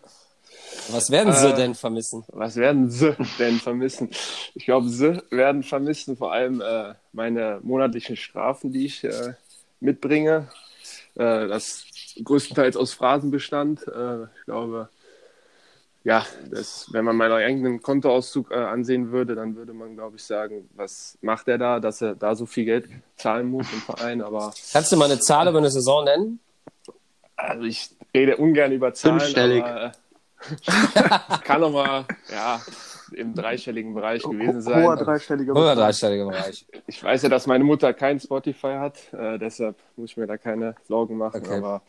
Was 0.90 1.12
werden 1.12 1.34
sie 1.34 1.50
Äh, 1.50 1.56
denn 1.56 1.76
vermissen? 1.76 2.24
Was 2.30 2.56
werden 2.56 2.90
sie 2.90 3.16
denn 3.40 3.60
vermissen? 3.60 4.10
Ich 4.56 4.66
glaube, 4.66 4.90
sie 4.90 5.22
werden 5.30 5.64
vermissen 5.64 6.18
vor 6.18 6.32
allem 6.34 6.62
äh, 6.62 6.96
meine 7.14 7.60
monatlichen 7.62 8.16
Strafen, 8.16 8.72
die 8.72 8.86
ich 8.86 9.04
äh, 9.04 9.34
mitbringe. 9.80 10.48
Äh, 11.16 11.48
das 11.48 11.86
größtenteils 12.24 12.76
aus 12.78 12.94
Phrasen 12.94 13.32
bestand. 13.32 13.82
Ich 13.82 14.46
glaube, 14.46 14.90
ja, 16.04 16.26
das, 16.50 16.88
wenn 16.92 17.06
man 17.06 17.16
meinen 17.16 17.34
eigenen 17.34 17.82
Kontoauszug 17.82 18.52
äh, 18.52 18.56
ansehen 18.56 19.12
würde, 19.12 19.36
dann 19.36 19.56
würde 19.56 19.74
man, 19.74 19.96
glaube 19.96 20.16
ich, 20.16 20.24
sagen, 20.24 20.70
was 20.76 21.18
macht 21.22 21.48
er 21.48 21.58
da, 21.58 21.80
dass 21.80 22.02
er 22.02 22.16
da 22.16 22.36
so 22.36 22.46
viel 22.46 22.66
Geld 22.66 22.90
zahlen 23.18 23.48
muss 23.50 23.68
im 23.74 23.80
Verein. 23.82 24.22
Aber 24.22 24.54
Kannst 24.74 24.92
du 24.92 24.98
mal 24.98 25.06
eine 25.12 25.20
Zahl 25.20 25.48
über 25.48 25.58
eine 25.60 25.70
Saison 25.70 26.06
nennen? 26.06 26.40
Also 27.40 27.64
ich 27.64 27.90
rede 28.14 28.38
ungern 28.38 28.72
über 28.72 28.94
Zahlen, 28.94 29.20
Fünfstellig. 29.20 29.64
aber 29.64 29.86
äh, 29.86 29.92
es 30.42 31.42
kann 31.44 31.64
auch 31.64 31.72
mal 31.72 32.06
ja, 32.32 32.62
im 33.14 33.34
dreistelligen 33.34 33.94
Bereich 33.94 34.24
gewesen 34.24 34.62
sein. 34.62 34.84
Hoher 34.84 34.96
dreistelliger 34.96 35.52
Oder 35.52 35.62
Betrag. 35.72 35.78
dreistelliger 35.78 36.26
Bereich. 36.28 36.66
Ich 36.88 37.04
weiß 37.04 37.24
ja, 37.24 37.30
dass 37.30 37.48
meine 37.48 37.64
Mutter 37.64 37.94
kein 37.94 38.20
Spotify 38.20 38.76
hat, 38.80 39.14
äh, 39.14 39.38
deshalb 39.38 39.76
muss 39.96 40.12
ich 40.12 40.18
mir 40.18 40.28
da 40.28 40.38
keine 40.38 40.76
Sorgen 40.88 41.18
machen. 41.18 41.42
Okay. 41.42 41.58
Aber 41.58 41.82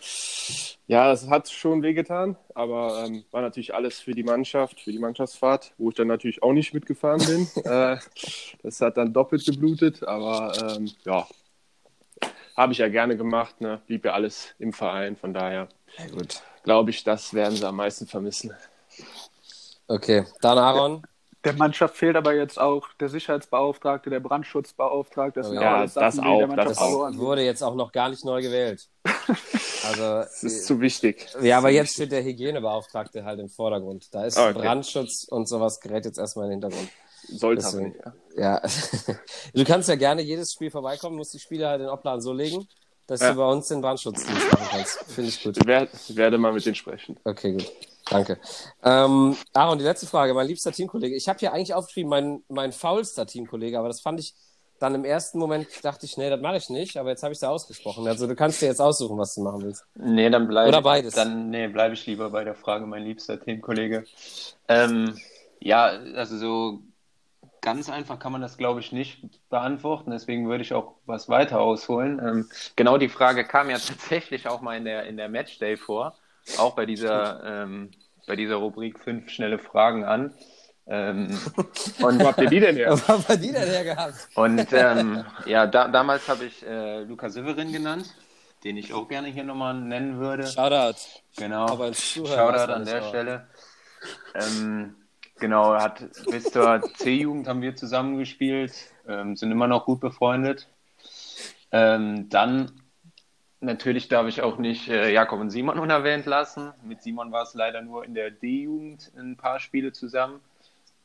ja, 0.86 1.12
es 1.12 1.28
hat 1.28 1.48
schon 1.48 1.82
wehgetan, 1.82 2.36
aber 2.54 3.04
ähm, 3.06 3.24
war 3.30 3.42
natürlich 3.42 3.74
alles 3.74 4.00
für 4.00 4.12
die 4.12 4.24
Mannschaft, 4.24 4.80
für 4.80 4.90
die 4.90 4.98
Mannschaftsfahrt, 4.98 5.72
wo 5.78 5.90
ich 5.90 5.94
dann 5.94 6.08
natürlich 6.08 6.42
auch 6.42 6.52
nicht 6.52 6.74
mitgefahren 6.74 7.20
bin. 7.24 7.48
äh, 7.64 7.98
das 8.62 8.80
hat 8.80 8.96
dann 8.96 9.12
doppelt 9.12 9.44
geblutet, 9.44 10.02
aber 10.02 10.76
ähm, 10.76 10.90
ja, 11.04 11.26
habe 12.60 12.72
ich 12.72 12.78
ja 12.78 12.88
gerne 12.88 13.16
gemacht, 13.16 13.60
ne? 13.60 13.80
blieb 13.86 14.04
ja 14.04 14.12
alles 14.12 14.54
im 14.58 14.72
Verein, 14.72 15.16
von 15.16 15.34
daher 15.34 15.68
Ja, 15.98 16.06
gut. 16.08 16.42
glaube 16.62 16.90
ich, 16.90 17.04
das 17.04 17.34
werden 17.34 17.56
sie 17.56 17.66
am 17.66 17.76
meisten 17.76 18.06
vermissen. 18.06 18.52
Okay, 19.88 20.24
dann 20.40 20.58
Aaron. 20.58 21.02
Der 21.44 21.54
Mannschaft 21.54 21.96
fehlt 21.96 22.16
aber 22.16 22.34
jetzt 22.34 22.60
auch 22.60 22.88
der 23.00 23.08
Sicherheitsbeauftragte, 23.08 24.10
der 24.10 24.20
Brandschutzbeauftragte. 24.20 25.40
Das 25.40 25.48
sind 25.48 25.56
Ja, 25.56 25.72
auch 25.74 25.78
alles 25.78 25.94
das 25.94 26.18
Sachen, 26.18 26.38
der 26.38 26.48
auch, 26.48 26.56
das 26.56 26.78
auch. 26.78 27.16
wurde 27.16 27.42
jetzt 27.42 27.62
auch 27.62 27.74
noch 27.74 27.92
gar 27.92 28.10
nicht 28.10 28.24
neu 28.24 28.42
gewählt. 28.42 28.88
Also, 29.82 30.02
Das 30.02 30.44
ist 30.44 30.66
zu 30.66 30.80
wichtig. 30.82 31.26
ja, 31.42 31.56
aber 31.56 31.70
jetzt 31.70 31.94
steht 31.94 32.12
der 32.12 32.22
Hygienebeauftragte 32.22 33.24
halt 33.24 33.40
im 33.40 33.48
Vordergrund. 33.48 34.14
Da 34.14 34.26
ist 34.26 34.36
Okay. 34.36 34.52
Brandschutz 34.52 35.24
und 35.30 35.48
sowas 35.48 35.80
gerät 35.80 36.04
jetzt 36.04 36.18
erstmal 36.18 36.44
in 36.44 36.50
den 36.50 36.60
Hintergrund. 36.60 36.90
Sollte 37.38 37.62
Deswegen. 37.62 37.88
nicht. 37.90 38.00
Ja. 38.36 38.60
Ja. 38.62 38.62
Du 39.54 39.64
kannst 39.64 39.88
ja 39.88 39.96
gerne 39.96 40.22
jedes 40.22 40.52
Spiel 40.52 40.70
vorbeikommen, 40.70 41.16
musst 41.16 41.34
die 41.34 41.38
Spiele 41.38 41.68
halt 41.68 41.80
in 41.80 41.86
den 41.86 41.92
Obladen 41.92 42.20
so 42.20 42.32
legen, 42.32 42.66
dass 43.06 43.20
Ja. 43.20 43.30
du 43.32 43.36
bei 43.36 43.46
uns 43.50 43.68
den 43.68 43.80
Brandschutzdienst 43.80 44.52
machen 44.52 44.66
kannst. 44.70 44.98
Finde 45.08 45.30
ich 45.30 45.42
gut. 45.42 45.56
Ich 45.56 45.66
werde, 45.66 45.88
werde 46.10 46.38
mal 46.38 46.52
mit 46.52 46.64
denen 46.64 46.74
sprechen. 46.76 47.16
Okay, 47.24 47.52
gut. 47.52 47.70
Danke. 48.08 48.38
Ähm, 48.82 49.36
Aaron, 49.52 49.78
die 49.78 49.84
letzte 49.84 50.06
Frage. 50.06 50.34
Mein 50.34 50.46
liebster 50.46 50.72
Teamkollege. 50.72 51.14
Ich 51.14 51.28
habe 51.28 51.38
hier 51.38 51.52
eigentlich 51.52 51.74
aufgeschrieben, 51.74 52.10
mein, 52.10 52.42
mein 52.48 52.72
faulster 52.72 53.26
Teamkollege, 53.26 53.78
aber 53.78 53.88
das 53.88 54.00
fand 54.00 54.18
ich 54.20 54.34
dann 54.80 54.94
im 54.94 55.04
ersten 55.04 55.38
Moment, 55.38 55.68
dachte 55.82 56.06
ich, 56.06 56.16
nee, 56.16 56.30
das 56.30 56.40
mache 56.40 56.56
ich 56.56 56.70
nicht, 56.70 56.96
aber 56.96 57.10
jetzt 57.10 57.22
habe 57.22 57.32
ich 57.32 57.36
es 57.36 57.42
ja 57.42 57.50
ausgesprochen. 57.50 58.08
Also 58.08 58.26
du 58.26 58.34
kannst 58.34 58.62
dir 58.62 58.66
jetzt 58.66 58.80
aussuchen, 58.80 59.18
was 59.18 59.34
du 59.34 59.42
machen 59.42 59.62
willst. 59.62 59.84
Nee, 59.94 60.30
dann 60.30 60.48
bleibe 60.48 60.68
Oder 60.70 60.80
beides. 60.80 61.14
Dann 61.14 61.50
nee, 61.50 61.68
bleibe 61.68 61.92
ich 61.94 62.06
lieber 62.06 62.30
bei 62.30 62.44
der 62.44 62.54
Frage, 62.54 62.86
mein 62.86 63.04
liebster 63.04 63.38
Teamkollege. 63.38 64.04
Ähm, 64.68 65.18
ja, 65.60 65.84
also 66.14 66.38
so 66.38 66.80
ganz 67.60 67.90
einfach 67.90 68.18
kann 68.18 68.32
man 68.32 68.40
das, 68.40 68.56
glaube 68.56 68.80
ich, 68.80 68.92
nicht 68.92 69.48
beantworten. 69.48 70.10
Deswegen 70.10 70.48
würde 70.48 70.62
ich 70.62 70.72
auch 70.72 70.94
was 71.06 71.28
weiter 71.28 71.60
ausholen. 71.60 72.18
Ähm, 72.18 72.48
genau 72.76 72.98
die 72.98 73.08
Frage 73.08 73.44
kam 73.44 73.70
ja 73.70 73.78
tatsächlich 73.78 74.48
auch 74.48 74.60
mal 74.60 74.76
in 74.76 74.84
der, 74.84 75.04
in 75.04 75.16
der 75.16 75.28
Matchday 75.28 75.76
vor, 75.76 76.14
auch 76.58 76.74
bei 76.74 76.86
dieser, 76.86 77.44
ähm, 77.44 77.90
bei 78.26 78.36
dieser 78.36 78.56
Rubrik 78.56 78.98
fünf 78.98 79.30
schnelle 79.30 79.58
Fragen 79.58 80.04
an. 80.04 80.34
Ähm, 80.86 81.38
und 82.02 82.20
Wo 82.20 82.26
habt 82.26 82.40
ihr 82.40 82.48
die 82.48 82.60
denn 82.60 82.76
her? 82.76 82.90
Was 82.92 83.06
haben 83.06 83.24
wir 83.28 83.36
die 83.36 83.52
denn 83.52 83.68
her 83.68 83.84
gehabt? 83.84 84.14
und 84.34 84.72
ähm, 84.72 85.24
ja, 85.46 85.66
da, 85.66 85.88
damals 85.88 86.28
habe 86.28 86.44
ich 86.46 86.66
äh, 86.66 87.02
Luca 87.02 87.28
Severin 87.28 87.72
genannt, 87.72 88.12
den 88.64 88.76
ich 88.76 88.92
auch 88.92 89.06
gerne 89.08 89.28
hier 89.28 89.44
nochmal 89.44 89.74
nennen 89.74 90.18
würde. 90.18 90.46
Shoutout. 90.46 90.98
Genau. 91.36 91.66
Aber 91.66 91.94
Shoutout 91.94 92.72
an 92.72 92.84
der 92.84 93.02
Stelle. 93.02 93.46
Ähm, 94.34 94.96
genau, 95.40 95.74
hat 95.74 96.08
bis 96.30 96.44
zur 96.44 96.80
C-Jugend 96.96 97.48
haben 97.48 97.62
wir 97.62 97.74
zusammengespielt, 97.74 98.72
ähm, 99.08 99.36
sind 99.36 99.50
immer 99.50 99.66
noch 99.66 99.86
gut 99.86 100.00
befreundet. 100.00 100.68
Ähm, 101.72 102.28
dann 102.28 102.72
natürlich 103.60 104.08
darf 104.08 104.26
ich 104.26 104.42
auch 104.42 104.58
nicht 104.58 104.88
äh, 104.88 105.12
Jakob 105.12 105.40
und 105.40 105.50
Simon 105.50 105.78
unerwähnt 105.78 106.26
lassen. 106.26 106.72
Mit 106.82 107.02
Simon 107.02 107.32
war 107.32 107.42
es 107.42 107.54
leider 107.54 107.82
nur 107.82 108.04
in 108.04 108.14
der 108.14 108.30
D-Jugend 108.30 109.12
ein 109.16 109.36
paar 109.36 109.60
Spiele 109.60 109.92
zusammen. 109.92 110.40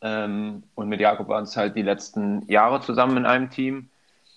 Ähm, 0.01 0.63
und 0.75 0.89
mit 0.89 0.99
Jakob 0.99 1.27
waren 1.27 1.43
es 1.43 1.57
halt 1.57 1.75
die 1.75 1.81
letzten 1.81 2.47
Jahre 2.49 2.81
zusammen 2.81 3.17
in 3.17 3.25
einem 3.25 3.49
Team. 3.49 3.89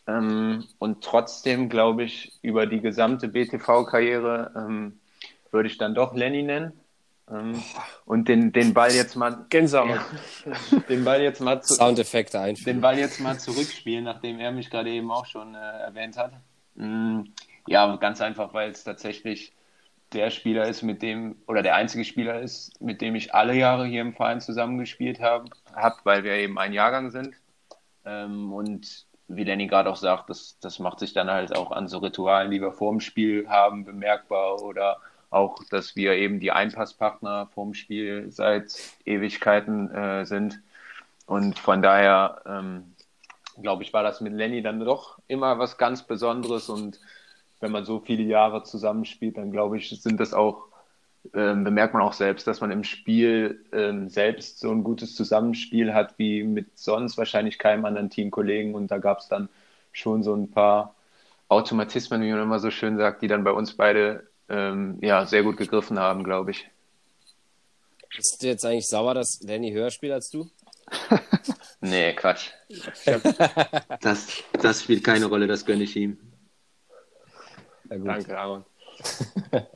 Ähm, 0.07 0.64
und 0.78 1.05
trotzdem, 1.05 1.69
glaube 1.69 2.05
ich, 2.05 2.38
über 2.43 2.67
die 2.67 2.81
gesamte 2.81 3.28
BTV-Karriere 3.28 4.52
ähm, 4.57 4.99
würde 5.50 5.69
ich 5.69 5.78
dann 5.78 5.95
doch 5.95 6.14
Lenny 6.14 6.43
nennen. 6.43 6.77
Ähm, 7.30 7.62
und 8.04 8.28
den, 8.28 8.52
den 8.52 8.75
Ball 8.75 8.92
jetzt 8.92 9.16
mal, 9.16 9.47
Gänsehaut. 9.50 10.00
den 10.88 11.04
Ball 11.04 11.23
jetzt 11.23 11.40
mal 11.40 11.62
zu, 11.62 11.75
Soundeffekte 11.75 12.38
den 12.38 12.47
einfügen. 12.47 12.80
Ball 12.80 12.99
jetzt 12.99 13.20
mal 13.20 13.38
zurückspielen, 13.38 14.04
nachdem 14.04 14.38
er 14.40 14.52
mich 14.52 14.70
gerade 14.70 14.90
eben 14.90 15.11
auch 15.11 15.26
schon 15.26 15.54
äh, 15.54 15.58
erwähnt 15.58 16.16
hat. 16.16 16.32
Mm, 16.75 17.23
ja, 17.66 17.97
ganz 17.97 18.20
einfach, 18.20 18.54
weil 18.54 18.70
es 18.70 18.85
tatsächlich 18.85 19.52
der 20.12 20.30
Spieler 20.30 20.66
ist, 20.66 20.82
mit 20.82 21.02
dem, 21.02 21.37
oder 21.47 21.62
der 21.62 21.75
einzige 21.75 22.04
Spieler 22.04 22.40
ist, 22.40 22.80
mit 22.80 23.02
dem 23.02 23.14
ich 23.14 23.35
alle 23.35 23.54
Jahre 23.54 23.87
hier 23.87 24.00
im 24.00 24.14
Verein 24.14 24.40
zusammengespielt 24.40 25.20
habe, 25.20 25.50
hab, 25.75 26.04
weil 26.04 26.25
wir 26.25 26.32
eben 26.32 26.58
ein 26.58 26.73
Jahrgang 26.73 27.11
sind. 27.11 27.35
Ähm, 28.06 28.52
und 28.52 29.06
wie 29.28 29.44
Danny 29.44 29.66
gerade 29.66 29.90
auch 29.90 29.97
sagt, 29.97 30.30
das, 30.30 30.58
das 30.61 30.78
macht 30.78 30.99
sich 31.00 31.12
dann 31.12 31.30
halt 31.30 31.54
auch 31.54 31.70
an 31.70 31.88
so 31.88 31.99
Ritualen, 31.99 32.50
die 32.50 32.62
wir 32.62 32.73
vorm 32.73 33.00
Spiel 33.00 33.49
haben, 33.49 33.85
bemerkbar 33.85 34.62
oder 34.62 34.99
auch, 35.30 35.62
dass 35.70 35.97
wir 35.97 36.14
eben 36.14 36.40
die 36.40 36.52
Einpasspartner 36.52 37.49
vorm 37.54 37.75
Spiel 37.75 38.30
seit 38.30 38.73
Ewigkeiten 39.04 39.90
äh, 39.90 40.25
sind. 40.25 40.61
Und 41.26 41.58
von 41.58 41.82
daher, 41.82 42.42
ähm, 42.47 42.94
glaube 43.61 43.82
ich, 43.82 43.92
war 43.92 44.02
das 44.02 44.20
mit 44.20 44.32
Lenny 44.32 44.62
dann 44.62 44.80
doch 44.80 45.18
immer 45.28 45.58
was 45.58 45.76
ganz 45.76 46.02
Besonderes. 46.02 46.68
Und 46.68 47.00
wenn 47.61 47.73
man 47.73 47.85
so 47.85 48.00
viele 48.00 48.23
Jahre 48.23 48.62
zusammenspielt, 48.62 49.37
dann 49.37 49.50
glaube 49.52 49.76
ich, 49.76 49.90
sind 49.90 50.18
das 50.20 50.32
auch, 50.32 50.68
ähm, 51.35 51.64
bemerkt 51.64 51.92
man 51.92 52.02
auch 52.02 52.14
selbst, 52.14 52.47
dass 52.47 52.61
man 52.61 52.70
im 52.70 52.85
Spiel 52.85 53.64
ähm, 53.73 54.08
selbst 54.08 54.61
so 54.61 54.70
ein 54.70 54.85
gutes 54.85 55.14
Zusammenspiel 55.14 55.92
hat, 55.92 56.18
wie 56.18 56.42
mit 56.44 56.78
sonst 56.78 57.18
wahrscheinlich 57.18 57.58
keinem 57.58 57.85
anderen 57.85 58.08
Teamkollegen. 58.08 58.75
Und 58.75 58.90
da 58.90 58.99
gab 58.99 59.18
es 59.18 59.28
dann 59.28 59.50
schon 59.92 60.23
so 60.23 60.35
ein 60.35 60.50
paar 60.50 60.94
Automatismen, 61.49 62.23
wie 62.23 62.30
man 62.30 62.42
immer 62.42 62.61
so 62.61 62.70
schön 62.70 62.97
sagt, 62.97 63.23
die 63.23 63.28
dann 63.28 63.44
bei 63.44 63.52
uns 63.52 63.75
beide 63.75 64.28
ähm, 64.49 64.99
ja, 65.02 65.26
sehr 65.26 65.43
gut 65.43 65.57
gegriffen 65.57 65.99
haben, 65.99 66.25
glaube 66.25 66.52
ich. 66.52 66.69
Bist 68.17 68.43
du 68.43 68.47
jetzt 68.47 68.64
eigentlich 68.64 68.88
sauer, 68.88 69.14
dass 69.14 69.40
Lenny 69.43 69.73
höher 69.73 69.90
spielt 69.90 70.12
als 70.12 70.31
du? 70.31 70.50
Nee, 71.81 72.12
Quatsch. 72.14 72.50
Das, 74.00 74.26
das 74.61 74.83
spielt 74.83 75.05
keine 75.05 75.26
Rolle, 75.26 75.47
das 75.47 75.64
gönne 75.64 75.85
ich 75.85 75.95
ihm. 75.95 76.19
Ja, 77.88 77.97
gut. 77.97 78.09
Danke, 78.09 78.38
Aaron. 78.38 78.64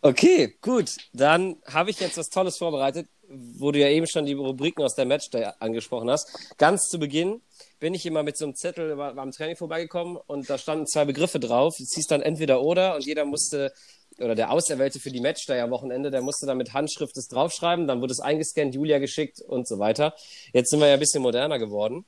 Okay, 0.00 0.56
gut. 0.60 0.96
Dann 1.12 1.56
habe 1.66 1.90
ich 1.90 2.00
jetzt 2.00 2.18
was 2.18 2.28
Tolles 2.28 2.56
vorbereitet, 2.58 3.08
wo 3.28 3.72
du 3.72 3.78
ja 3.78 3.88
eben 3.88 4.06
schon 4.06 4.26
die 4.26 4.32
Rubriken 4.32 4.82
aus 4.84 4.94
der 4.94 5.06
Matchday 5.06 5.48
angesprochen 5.60 6.10
hast. 6.10 6.56
Ganz 6.58 6.88
zu 6.88 6.98
Beginn 6.98 7.40
bin 7.84 7.92
ich 7.92 8.06
immer 8.06 8.22
mit 8.22 8.38
so 8.38 8.46
einem 8.46 8.54
Zettel 8.54 8.98
am 8.98 9.30
Training 9.30 9.56
vorbeigekommen 9.56 10.16
und 10.16 10.48
da 10.48 10.56
standen 10.56 10.86
zwei 10.86 11.04
Begriffe 11.04 11.38
drauf. 11.38 11.78
Es 11.78 11.92
hieß 11.94 12.06
dann 12.06 12.22
entweder 12.22 12.62
oder 12.62 12.94
und 12.94 13.04
jeder 13.04 13.26
musste, 13.26 13.74
oder 14.18 14.34
der 14.34 14.50
Auserwählte 14.50 15.00
für 15.00 15.10
die 15.10 15.20
Matchday 15.20 15.60
am 15.60 15.70
Wochenende, 15.70 16.10
der 16.10 16.22
musste 16.22 16.46
dann 16.46 16.56
mit 16.56 16.72
Handschrift 16.72 17.14
das 17.14 17.28
draufschreiben, 17.28 17.86
dann 17.86 18.00
wurde 18.00 18.12
es 18.12 18.20
eingescannt, 18.20 18.74
Julia 18.74 19.00
geschickt 19.00 19.42
und 19.46 19.68
so 19.68 19.78
weiter. 19.78 20.14
Jetzt 20.54 20.70
sind 20.70 20.80
wir 20.80 20.86
ja 20.88 20.94
ein 20.94 20.98
bisschen 20.98 21.20
moderner 21.20 21.58
geworden 21.58 22.06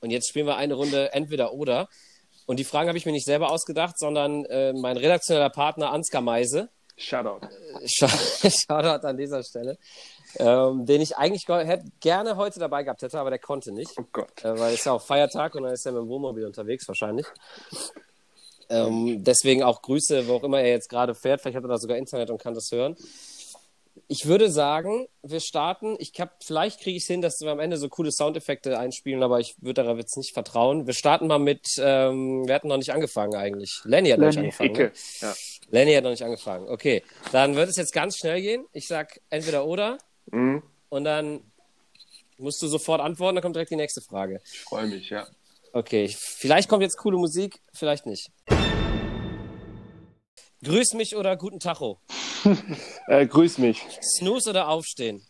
und 0.00 0.10
jetzt 0.10 0.28
spielen 0.28 0.46
wir 0.46 0.56
eine 0.56 0.74
Runde 0.74 1.12
entweder 1.12 1.52
oder. 1.52 1.88
Und 2.46 2.58
die 2.58 2.64
Fragen 2.64 2.88
habe 2.88 2.98
ich 2.98 3.06
mir 3.06 3.12
nicht 3.12 3.26
selber 3.26 3.52
ausgedacht, 3.52 3.96
sondern 4.00 4.46
äh, 4.46 4.72
mein 4.72 4.96
redaktioneller 4.96 5.50
Partner 5.50 5.92
Ansgar 5.92 6.22
Meise, 6.22 6.70
Shoutout. 6.96 7.46
Schau- 7.86 8.08
Shoutout 8.50 9.06
an 9.06 9.16
dieser 9.16 9.44
Stelle. 9.44 9.78
Ähm, 10.36 10.84
den 10.84 11.00
ich 11.00 11.16
eigentlich 11.16 11.46
gerne 12.00 12.36
heute 12.36 12.60
dabei 12.60 12.82
gehabt 12.82 13.02
hätte, 13.02 13.18
aber 13.18 13.30
der 13.30 13.38
konnte 13.38 13.72
nicht. 13.72 13.92
Oh 13.98 14.04
Gott. 14.12 14.44
Äh, 14.44 14.58
weil 14.58 14.72
es 14.74 14.80
ist 14.80 14.84
ja 14.86 14.92
auch 14.92 15.02
Feiertag 15.02 15.54
und 15.54 15.62
dann 15.62 15.72
ist 15.72 15.86
er 15.86 15.92
mit 15.92 16.02
dem 16.02 16.08
Wohnmobil 16.08 16.44
unterwegs 16.44 16.86
wahrscheinlich. 16.86 17.26
Ähm, 18.70 19.24
deswegen 19.24 19.62
auch 19.62 19.82
Grüße, 19.82 20.28
wo 20.28 20.34
auch 20.34 20.42
immer 20.42 20.60
er 20.60 20.68
jetzt 20.68 20.90
gerade 20.90 21.14
fährt. 21.14 21.40
Vielleicht 21.40 21.56
hat 21.56 21.64
er 21.64 21.68
da 21.68 21.78
sogar 21.78 21.96
Internet 21.96 22.30
und 22.30 22.40
kann 22.40 22.54
das 22.54 22.70
hören. 22.70 22.96
Ich 24.06 24.26
würde 24.26 24.50
sagen, 24.50 25.06
wir 25.22 25.40
starten. 25.40 25.96
Ich 25.98 26.12
hab, 26.18 26.42
vielleicht 26.42 26.80
kriege 26.80 26.96
ich 26.96 27.02
es 27.02 27.08
hin, 27.08 27.20
dass 27.20 27.40
wir 27.40 27.50
am 27.50 27.58
Ende 27.58 27.76
so 27.76 27.88
coole 27.88 28.12
Soundeffekte 28.12 28.78
einspielen, 28.78 29.22
aber 29.22 29.40
ich 29.40 29.56
würde 29.60 29.82
darauf 29.82 29.98
jetzt 29.98 30.16
nicht 30.16 30.32
vertrauen. 30.32 30.86
Wir 30.86 30.94
starten 30.94 31.26
mal 31.26 31.38
mit, 31.38 31.66
ähm, 31.78 32.46
wir 32.46 32.54
hatten 32.54 32.68
noch 32.68 32.76
nicht 32.76 32.92
angefangen 32.92 33.34
eigentlich. 33.34 33.80
Lenny 33.84 34.10
hat 34.10 34.18
noch 34.18 34.26
nicht 34.26 34.36
Lenny. 34.36 34.48
angefangen. 34.48 34.70
Icke. 34.70 34.84
Ne? 34.84 34.92
Ja. 35.20 35.34
Lenny 35.70 35.94
hat 35.94 36.04
noch 36.04 36.10
nicht 36.10 36.22
angefangen. 36.22 36.68
Okay, 36.68 37.02
dann 37.32 37.56
wird 37.56 37.68
es 37.68 37.76
jetzt 37.76 37.92
ganz 37.92 38.16
schnell 38.16 38.40
gehen. 38.40 38.66
Ich 38.72 38.86
sag 38.86 39.20
entweder 39.30 39.66
oder 39.66 39.98
Mhm. 40.30 40.62
und 40.88 41.04
dann 41.04 41.40
musst 42.38 42.62
du 42.62 42.68
sofort 42.68 43.00
antworten, 43.00 43.36
dann 43.36 43.42
kommt 43.42 43.56
direkt 43.56 43.70
die 43.70 43.76
nächste 43.76 44.00
Frage. 44.00 44.40
Ich 44.44 44.60
freue 44.60 44.86
mich, 44.86 45.10
ja. 45.10 45.26
Okay, 45.72 46.08
vielleicht 46.08 46.68
kommt 46.68 46.82
jetzt 46.82 46.96
coole 46.96 47.18
Musik, 47.18 47.60
vielleicht 47.72 48.06
nicht. 48.06 48.30
Grüß 50.64 50.94
mich 50.94 51.16
oder 51.16 51.36
guten 51.36 51.60
Tacho? 51.60 52.00
Äh, 53.08 53.26
grüß 53.26 53.58
mich. 53.58 53.84
Snooze 54.02 54.50
oder 54.50 54.68
aufstehen? 54.68 55.26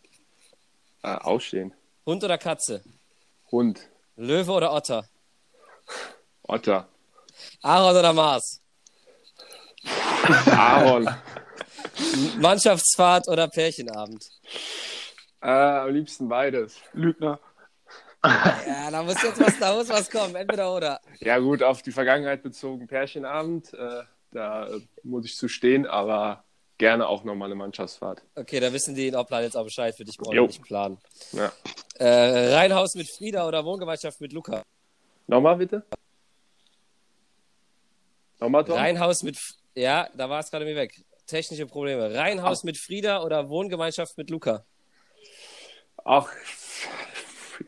Äh, 1.03 1.15
aufstehen. 1.15 1.73
Hund 2.05 2.23
oder 2.25 2.37
Katze? 2.39 2.83
Hund. 3.51 3.89
Löwe 4.17 4.51
oder 4.53 4.73
Otter? 4.73 5.09
Otter. 6.43 6.89
Aaron 7.63 7.97
oder 7.97 8.13
Mars? 8.13 8.61
Aaron. 10.47 11.09
Mannschaftsfahrt 12.39 13.29
oder 13.29 13.49
Pärchenabend? 13.49 14.25
Äh, 15.41 15.49
am 15.49 15.93
liebsten 15.93 16.29
beides. 16.29 16.81
Lügner. 16.93 17.39
Ja, 18.25 18.91
da 18.91 19.03
muss 19.03 19.23
jetzt 19.23 19.41
was, 19.41 19.59
da 19.59 19.75
muss 19.75 19.89
was 19.89 20.11
kommen, 20.11 20.35
entweder 20.35 20.75
oder. 20.75 21.01
Ja, 21.21 21.39
gut, 21.39 21.63
auf 21.63 21.83
die 21.83 21.93
Vergangenheit 21.93 22.43
bezogen 22.43 22.87
Pärchenabend. 22.87 23.73
Äh, 23.75 24.03
da 24.33 24.67
äh, 24.67 24.81
muss 25.05 25.25
ich 25.25 25.37
zu 25.37 25.49
stehen, 25.49 25.87
aber 25.87 26.45
gerne 26.79 27.07
auch 27.07 27.25
nochmal 27.25 27.47
eine 27.47 27.55
Mannschaftsfahrt. 27.55 28.23
Okay, 28.35 28.61
da 28.61 28.73
wissen 28.73 28.95
die 28.95 29.09
in 29.09 29.17
Oplan 29.17 29.43
jetzt 29.43 29.57
auch 29.57 29.65
Bescheid, 29.65 29.95
für 29.97 30.05
dich 30.05 30.17
brauchen 30.17 30.35
wir 30.35 30.43
nicht 30.43 30.63
planen. 30.63 30.99
Ja. 31.33 31.53
Äh, 31.95 32.55
Reihenhaus 32.55 32.95
mit 32.95 33.09
Frieda 33.09 33.47
oder 33.47 33.65
Wohngemeinschaft 33.65 34.21
mit 34.21 34.33
Luca? 34.33 34.63
Nochmal 35.27 35.57
bitte? 35.57 35.85
Nochmal, 38.41 38.65
Tom? 38.65 38.77
Reihenhaus 38.77 39.23
mit, 39.23 39.37
F- 39.37 39.55
ja, 39.75 40.09
da 40.17 40.29
war 40.29 40.41
es 40.41 40.51
gerade 40.51 40.65
mir 40.65 40.77
weg. 40.77 40.95
Technische 41.27 41.67
Probleme. 41.67 42.15
Reihenhaus 42.15 42.65
mit 42.65 42.79
Frieda 42.79 43.23
oder 43.23 43.49
Wohngemeinschaft 43.49 44.17
mit 44.17 44.31
Luca? 44.31 44.65
Ach, 46.05 46.29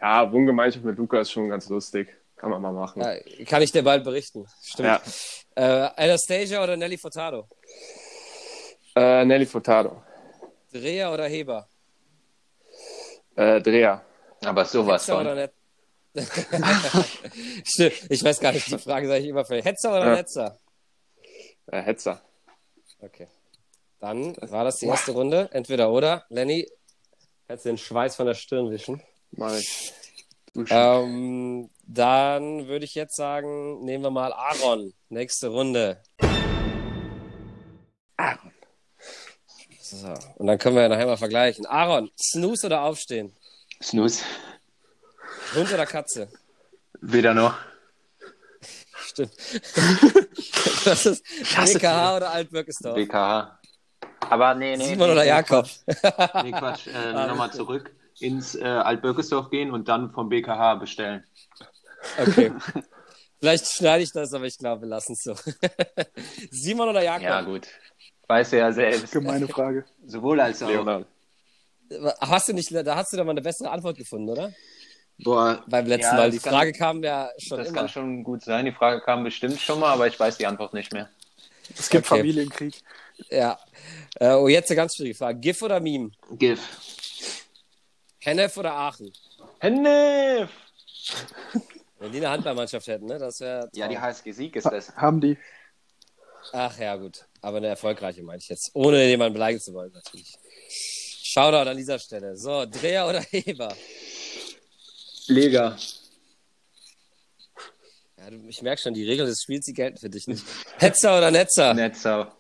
ja, 0.01 0.31
Wohngemeinschaft 0.33 0.85
mit 0.85 0.97
Luca 0.99 1.21
ist 1.21 1.31
schon 1.33 1.49
ganz 1.49 1.69
lustig. 1.69 2.09
Kann 2.37 2.51
man 2.51 2.63
mal 2.63 2.73
machen. 2.73 3.03
Ja, 3.03 3.45
kann 3.45 3.61
ich 3.61 3.71
dir 3.71 3.83
bald 3.83 4.03
berichten. 4.03 4.47
Stimmt. 4.63 4.89
Ja. 4.89 5.03
Äh, 5.57 5.91
Anastasia 6.05 6.63
oder 6.63 6.77
Nelly 6.77 6.97
Furtado? 6.97 7.47
Äh, 8.97 9.25
Nelly 9.27 9.45
Furtado. 9.45 10.03
Dreher 10.73 11.13
oder 11.13 11.27
Heber? 11.29 11.69
Äh, 13.37 13.61
Dreher. 13.61 14.03
Aber 14.43 14.65
sowas 14.65 15.03
Hetzer 15.03 15.21
oder 15.21 15.31
von. 15.31 15.37
Net 15.37 15.53
Stimmt, 17.65 18.11
ich 18.11 18.25
weiß 18.25 18.41
gar 18.41 18.53
nicht, 18.53 18.67
die 18.71 18.79
Frage 18.79 19.07
sage 19.07 19.21
ich 19.21 19.29
immer 19.29 19.45
für 19.45 19.63
Hetzer 19.63 19.91
oder 19.91 20.07
Ja. 20.07 20.15
Netzer? 20.17 20.59
Äh, 21.67 21.83
Hetzer. 21.83 22.21
Okay. 23.01 23.29
Dann 24.01 24.35
war 24.51 24.65
das 24.65 24.79
die 24.79 24.87
erste 24.87 25.13
Runde. 25.13 25.49
Entweder 25.53 25.91
oder. 25.93 26.25
Lenny, 26.31 26.67
kannst 27.51 27.65
du 27.65 27.71
den 27.71 27.79
Schweiß 27.79 28.15
von 28.15 28.27
der 28.27 28.35
Stirn 28.35 28.71
wischen. 28.71 29.03
Mach 29.33 29.57
ich. 29.57 29.93
Ähm, 30.69 31.69
dann 31.83 32.69
würde 32.69 32.85
ich 32.85 32.95
jetzt 32.95 33.17
sagen, 33.17 33.85
nehmen 33.85 34.05
wir 34.05 34.13
mal 34.13 34.33
Aaron. 34.33 34.95
Nächste 35.09 35.49
Runde. 35.49 36.01
Aaron. 38.17 38.53
So. 39.83 40.15
Und 40.37 40.47
dann 40.47 40.59
können 40.59 40.77
wir 40.77 40.83
ja 40.83 40.89
nachher 40.89 41.07
mal 41.07 41.17
vergleichen. 41.17 41.67
Aaron, 41.67 42.13
Snooze 42.23 42.67
oder 42.67 42.83
Aufstehen? 42.83 43.35
Snooze. 43.83 44.25
Hund 45.57 45.73
oder 45.73 45.87
Katze? 45.87 46.29
Weder 47.01 47.35
noch. 47.35 47.59
Stimmt. 48.95 49.33
das 50.85 51.05
ist 51.05 51.25
BKH 51.57 52.17
oder 52.17 52.31
Altbürgesdorf? 52.31 52.95
BKH. 52.95 53.60
Aber 54.31 54.55
nee, 54.55 54.77
nee. 54.77 54.85
Simon 54.85 55.09
nee, 55.09 55.13
oder 55.13 55.23
nee, 55.23 55.29
Jakob? 55.29 55.67
Quatsch. 55.67 56.35
Nee, 56.45 56.53
Quatsch. 56.53 56.87
Äh, 56.87 57.13
Nochmal 57.27 57.53
zurück 57.53 57.93
ins 58.21 58.55
äh, 58.55 58.65
Altbürgersdorf 58.65 59.51
gehen 59.51 59.71
und 59.71 59.89
dann 59.89 60.13
vom 60.13 60.29
BKH 60.29 60.75
bestellen. 60.77 61.25
Okay. 62.19 62.53
Vielleicht 63.41 63.67
schneide 63.67 64.03
ich 64.03 64.13
das, 64.13 64.35
aber 64.35 64.45
ich 64.45 64.59
glaube, 64.59 64.83
wir 64.83 64.89
lassen 64.89 65.15
es 65.15 65.23
so. 65.23 65.35
Simon 66.51 66.89
oder 66.91 67.03
Jakob? 67.03 67.23
Ja, 67.23 67.41
gut. 67.41 67.67
Weiß 68.29 68.51
ja 68.53 68.71
selbst. 68.73 69.13
Gemeine 69.13 69.49
Frage. 69.49 69.85
Sowohl 70.07 70.41
als 70.41 70.63
auch. 70.63 70.69
Leonard. 70.69 71.07
Hast 72.21 72.49
du 72.49 72.53
nicht, 72.53 72.71
da 72.73 72.95
hast 72.97 73.13
du 73.13 73.17
doch 73.17 73.25
mal 73.25 73.33
eine 73.33 73.43
bessere 73.43 73.71
Antwort 73.71 73.97
gefunden, 73.97 74.29
oder? 74.29 74.53
Boah, 75.19 75.65
Beim 75.67 75.87
letzten 75.87 76.15
Ja, 76.15 76.21
Mal. 76.23 76.31
Die 76.31 76.39
kann- 76.39 76.53
Frage 76.53 76.73
kam 76.73 77.03
ja 77.03 77.31
schon 77.39 77.59
das 77.59 77.69
immer. 77.69 77.79
kann 77.79 77.89
schon 77.89 78.23
gut 78.23 78.43
sein. 78.45 78.65
Die 78.67 78.73
Frage 78.73 79.01
kam 79.01 79.25
bestimmt 79.25 79.61
schon 79.61 79.81
mal, 79.81 79.93
aber 79.93 80.07
ich 80.07 80.19
weiß 80.21 80.37
die 80.39 80.47
Antwort 80.47 80.73
nicht 80.75 80.93
mehr. 80.93 81.09
Es 81.77 81.89
gibt 81.89 82.07
Okay. 82.07 82.19
Familienkrieg. 82.19 82.75
Ja. 83.31 83.59
Äh, 84.17 84.35
oh, 84.35 84.49
jetzt 84.49 84.71
eine 84.71 84.77
ganz 84.77 84.97
schwierige 84.97 85.17
Frage. 85.17 85.39
GIF 85.41 85.63
oder 85.63 85.81
Meme? 85.81 86.11
GIF. 86.33 86.61
Hennef 88.19 88.57
oder 88.57 88.73
Aachen? 88.73 89.13
Hennef! 89.61 90.51
Wenn 91.99 92.13
die 92.13 92.19
eine 92.19 92.31
Handballmannschaft 92.31 92.87
hätten, 92.87 93.07
ne? 93.07 93.19
Das 93.19 93.41
wäre. 93.41 93.69
Ja, 93.75 93.87
die 93.87 93.99
HSG 93.99 94.33
Sieg 94.33 94.57
ist 94.57 94.65
das. 94.65 94.95
Haben 94.97 95.21
die. 95.21 95.37
Ach 96.53 96.79
ja, 96.79 96.97
gut. 96.97 97.27
Aber 97.43 97.59
eine 97.59 97.69
erfolgreiche 97.69 98.23
meine 98.23 98.39
ich 98.39 98.49
jetzt. 98.49 98.71
Ohne 98.75 99.05
jemanden 99.05 99.35
beleidigen 99.35 99.61
zu 99.61 99.75
wollen, 99.75 99.93
natürlich. 99.93 100.35
Shoutout 101.23 101.69
an 101.69 101.77
dieser 101.77 101.99
Stelle. 101.99 102.37
So, 102.37 102.65
Dreher 102.67 103.07
oder 103.07 103.21
Heber? 103.31 103.75
Lega. 105.27 105.77
Ja, 108.19 108.31
du, 108.31 108.49
ich 108.49 108.63
merke 108.63 108.83
schon, 108.83 108.95
die 108.95 109.07
Regeln 109.07 109.29
des 109.29 109.43
Spiels, 109.43 109.67
die 109.67 109.75
gelten 109.75 109.99
für 109.99 110.11
dich 110.11 110.27
nicht. 110.27 110.45
Hetzer 110.79 111.19
oder 111.19 111.31
Netzer? 111.31 111.75
Netzau. 111.75 112.33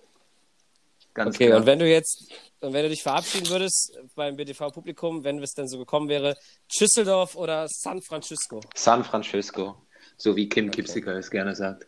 Ganz 1.14 1.34
Okay, 1.34 1.46
klar. 1.46 1.58
und 1.60 1.66
wenn 1.66 1.78
du 1.78 1.88
jetzt, 1.88 2.30
und 2.60 2.72
wenn 2.72 2.82
du 2.84 2.88
dich 2.88 3.02
verabschieden 3.02 3.48
würdest 3.48 3.98
beim 4.14 4.36
BTV-Publikum, 4.36 5.24
wenn 5.24 5.42
es 5.42 5.54
denn 5.54 5.66
so 5.68 5.78
gekommen 5.78 6.08
wäre, 6.08 6.36
Schüsseldorf 6.68 7.34
oder 7.34 7.66
San 7.68 8.00
Francisco? 8.02 8.60
San 8.74 9.04
Francisco. 9.04 9.86
So 10.16 10.36
wie 10.36 10.48
Kim 10.48 10.70
Kipsiker 10.70 11.14
es 11.16 11.30
gerne 11.30 11.54
sagt. 11.56 11.86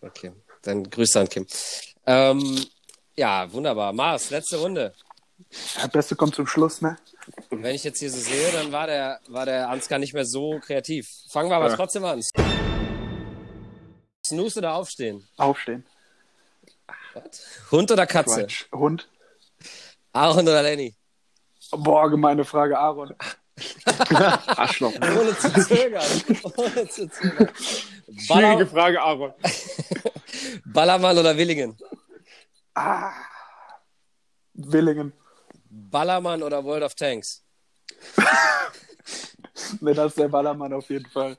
Okay, 0.00 0.32
dann 0.62 0.88
Grüße 0.90 1.20
an 1.20 1.28
Kim. 1.28 1.46
Ähm, 2.06 2.66
ja, 3.14 3.50
wunderbar. 3.52 3.92
Mars, 3.92 4.30
letzte 4.30 4.56
Runde. 4.58 4.92
Der 5.80 5.88
Beste 5.88 6.16
kommt 6.16 6.34
zum 6.34 6.46
Schluss, 6.46 6.82
ne? 6.82 6.96
Wenn 7.50 7.74
ich 7.74 7.84
jetzt 7.84 8.00
hier 8.00 8.10
so 8.10 8.18
sehe, 8.18 8.50
dann 8.52 8.72
war 8.72 8.86
der, 8.86 9.20
war 9.28 9.46
der 9.46 9.68
Ansgar 9.68 9.98
nicht 9.98 10.12
mehr 10.14 10.24
so 10.24 10.58
kreativ. 10.60 11.08
Fangen 11.30 11.50
wir 11.50 11.56
aber 11.56 11.68
Ja. 11.68 11.76
trotzdem 11.76 12.04
an. 12.04 12.20
Snooze 14.26 14.58
oder 14.58 14.74
Aufstehen? 14.74 15.26
Aufstehen. 15.36 15.84
Hund 17.70 17.90
oder 17.90 18.06
Katze? 18.06 18.42
Quatsch. 18.42 18.64
Hund. 18.72 19.08
Aaron 20.12 20.46
oder 20.46 20.62
Lenny? 20.62 20.94
Boah, 21.70 22.10
gemeine 22.10 22.44
Frage, 22.44 22.78
Aaron. 22.78 23.14
Arschloch. 24.46 24.92
Ohne 24.94 25.36
zu 25.38 25.52
zögern. 25.52 26.02
Ohne 26.56 26.88
zu 26.88 27.08
zögern. 27.08 27.48
Schwierige 27.56 28.26
Baller, 28.28 28.66
Frage, 28.66 29.00
Aaron. 29.02 29.32
Ballermann 30.66 31.18
oder 31.18 31.36
Willingen? 31.36 31.78
Ah. 32.74 33.12
Willingen. 34.54 35.12
Ballermann 35.70 36.42
oder 36.42 36.62
World 36.64 36.82
of 36.84 36.94
Tanks? 36.94 37.42
Ne, 39.80 39.94
das 39.94 40.08
ist 40.08 40.18
der 40.18 40.28
Ballermann 40.28 40.72
auf 40.72 40.88
jeden 40.90 41.08
Fall. 41.08 41.36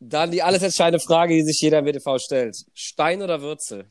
Dann 0.00 0.30
die 0.30 0.42
alles 0.42 0.62
entscheidende 0.62 1.02
Frage, 1.02 1.34
die 1.34 1.42
sich 1.42 1.60
jeder 1.60 1.78
im 1.78 1.86
WTV 1.86 2.18
stellt. 2.18 2.56
Stein 2.74 3.22
oder 3.22 3.40
Würzel? 3.40 3.90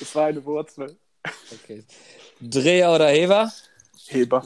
Es 0.00 0.14
war 0.14 0.26
eine 0.26 0.44
Wurzel. 0.44 0.96
Okay. 1.52 1.84
Dreher 2.40 2.90
oder 2.92 3.08
Heber? 3.08 3.52
Heber. 4.08 4.44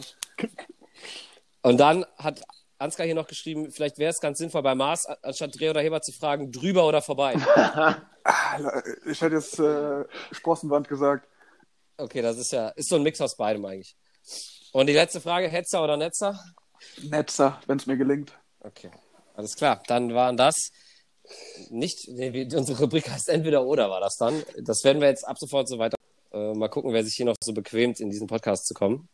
Und 1.63 1.79
dann 1.79 2.05
hat 2.19 2.43
Ansgar 2.79 3.07
hier 3.07 3.15
noch 3.15 3.27
geschrieben, 3.27 3.73
vielleicht 3.73 3.99
wäre 3.99 4.11
es 4.11 4.21
ganz 4.21 4.39
sinnvoll 4.39 4.63
bei 4.63 4.75
Mars, 4.75 5.07
anstatt 5.23 5.59
Dreher 5.59 5.71
oder 5.71 5.81
Heber 5.81 6.03
zu 6.03 6.13
fragen, 6.13 6.53
drüber 6.53 6.87
oder 6.87 7.01
vorbei. 7.01 7.35
Ah, 8.29 8.83
Ich 9.07 9.21
hätte 9.23 9.37
jetzt 9.37 9.59
äh, 9.59 10.05
Sprossenwand 10.33 10.89
gesagt. 10.89 11.29
Okay, 11.97 12.21
das 12.21 12.37
ist 12.37 12.53
ja, 12.53 12.69
ist 12.71 12.89
so 12.89 12.97
ein 12.97 13.03
Mix 13.03 13.21
aus 13.21 13.37
beidem 13.37 13.65
eigentlich. 13.65 13.97
Und 14.73 14.89
die 14.89 14.93
letzte 14.93 15.21
Frage, 15.21 15.49
Hetzer 15.49 15.83
oder 15.83 15.97
Netzer? 15.97 16.39
Netzer, 17.03 17.61
wenn 17.67 17.79
es 17.79 17.87
mir 17.87 17.97
gelingt. 17.97 18.33
Okay, 18.61 18.91
alles 19.35 19.57
klar. 19.57 19.83
Dann 19.87 20.13
waren 20.15 20.37
das 20.37 20.71
nicht, 21.71 22.09
nee, 22.09 22.49
unsere 22.55 22.79
Rubrik 22.83 23.09
heißt 23.11 23.29
entweder 23.29 23.65
oder 23.67 23.91
war 23.91 24.01
das 24.01 24.17
dann. 24.17 24.43
Das 24.61 24.85
werden 24.85 25.01
wir 25.01 25.09
jetzt 25.09 25.27
ab 25.27 25.39
sofort 25.39 25.69
so 25.69 25.79
weiter. 25.79 25.97
Äh, 26.33 26.53
mal 26.55 26.69
gucken, 26.69 26.93
wer 26.93 27.05
sich 27.05 27.15
hier 27.15 27.27
noch 27.27 27.37
so 27.43 27.53
bequemt, 27.53 28.01
in 28.01 28.11
diesen 28.11 28.27
Podcast 28.27 28.67
zu 28.67 28.75
kommen. 28.75 29.09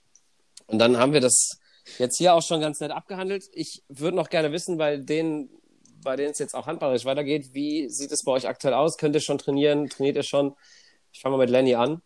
Und 0.66 0.79
dann 0.79 0.96
haben 0.96 1.12
wir 1.12 1.20
das 1.20 1.59
jetzt 1.98 2.18
hier 2.18 2.35
auch 2.35 2.42
schon 2.42 2.61
ganz 2.61 2.81
nett 2.81 2.90
abgehandelt. 2.90 3.44
Ich 3.53 3.83
würde 3.88 4.16
noch 4.16 4.31
gerne 4.31 4.53
wissen, 4.53 4.79
bei 4.79 4.96
denen, 4.96 5.51
bei 6.03 6.16
denen 6.16 6.33
es 6.33 6.38
jetzt 6.38 6.55
auch 6.55 6.66
handballerisch 6.66 7.05
weitergeht, 7.05 7.51
wie 7.53 7.88
sieht 7.88 8.12
es 8.12 8.22
bei 8.25 8.33
euch 8.33 8.48
aktuell 8.48 8.75
aus? 8.75 8.96
Könnt 8.96 9.14
ihr 9.14 9.20
schon 9.20 9.38
trainieren? 9.38 9.88
Trainiert 9.88 10.16
ihr 10.16 10.22
schon? 10.22 10.55
Ich 11.12 11.20
fange 11.20 11.37
mal 11.37 11.42
mit 11.42 11.51
Lenny 11.51 11.75
an. 11.75 12.03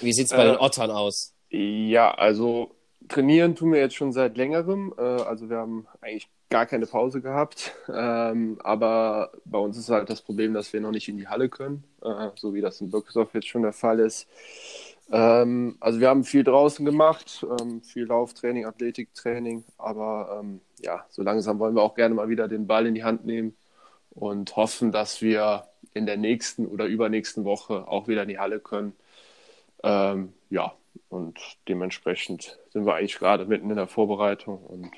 Wie 0.00 0.12
sieht 0.12 0.26
es 0.26 0.30
bei 0.30 0.44
Äh, 0.44 0.52
den 0.52 0.58
Ottern 0.58 0.90
aus? 0.90 1.34
Ja, 1.50 2.12
also 2.14 2.74
trainieren 3.08 3.54
tun 3.54 3.72
wir 3.72 3.80
jetzt 3.80 3.94
schon 3.94 4.12
seit 4.12 4.36
längerem. 4.36 4.94
Äh, 4.96 5.02
also 5.02 5.50
wir 5.50 5.58
haben 5.58 5.86
eigentlich 6.00 6.28
gar 6.52 6.66
keine 6.66 6.86
Pause 6.86 7.22
gehabt. 7.22 7.74
Ähm, 7.88 8.58
aber 8.62 9.32
bei 9.46 9.58
uns 9.58 9.78
ist 9.78 9.88
halt 9.88 10.10
das 10.10 10.20
Problem, 10.20 10.52
dass 10.52 10.72
wir 10.74 10.82
noch 10.82 10.90
nicht 10.90 11.08
in 11.08 11.16
die 11.16 11.26
Halle 11.26 11.48
können, 11.48 11.82
äh, 12.02 12.28
so 12.36 12.52
wie 12.52 12.60
das 12.60 12.80
in 12.82 12.90
Birkesdorf 12.90 13.32
jetzt 13.32 13.48
schon 13.48 13.62
der 13.62 13.72
Fall 13.72 13.98
ist. 14.00 14.28
Ähm, 15.10 15.76
also 15.80 15.98
wir 15.98 16.10
haben 16.10 16.24
viel 16.24 16.44
draußen 16.44 16.84
gemacht, 16.84 17.46
ähm, 17.58 17.80
viel 17.82 18.04
Lauftraining, 18.04 18.66
Athletiktraining, 18.66 19.64
aber 19.78 20.40
ähm, 20.40 20.60
ja, 20.80 21.06
so 21.08 21.22
langsam 21.22 21.58
wollen 21.58 21.74
wir 21.74 21.82
auch 21.82 21.94
gerne 21.94 22.14
mal 22.14 22.28
wieder 22.28 22.48
den 22.48 22.66
Ball 22.66 22.86
in 22.86 22.94
die 22.94 23.04
Hand 23.04 23.24
nehmen 23.24 23.56
und 24.10 24.54
hoffen, 24.54 24.92
dass 24.92 25.22
wir 25.22 25.64
in 25.94 26.04
der 26.04 26.18
nächsten 26.18 26.66
oder 26.66 26.84
übernächsten 26.84 27.44
Woche 27.44 27.88
auch 27.88 28.08
wieder 28.08 28.24
in 28.24 28.28
die 28.28 28.38
Halle 28.38 28.60
können. 28.60 28.92
Ähm, 29.82 30.34
ja, 30.50 30.74
und 31.08 31.38
dementsprechend 31.66 32.58
sind 32.72 32.84
wir 32.84 32.94
eigentlich 32.94 33.18
gerade 33.18 33.46
mitten 33.46 33.70
in 33.70 33.76
der 33.76 33.88
Vorbereitung 33.88 34.62
und 34.62 34.90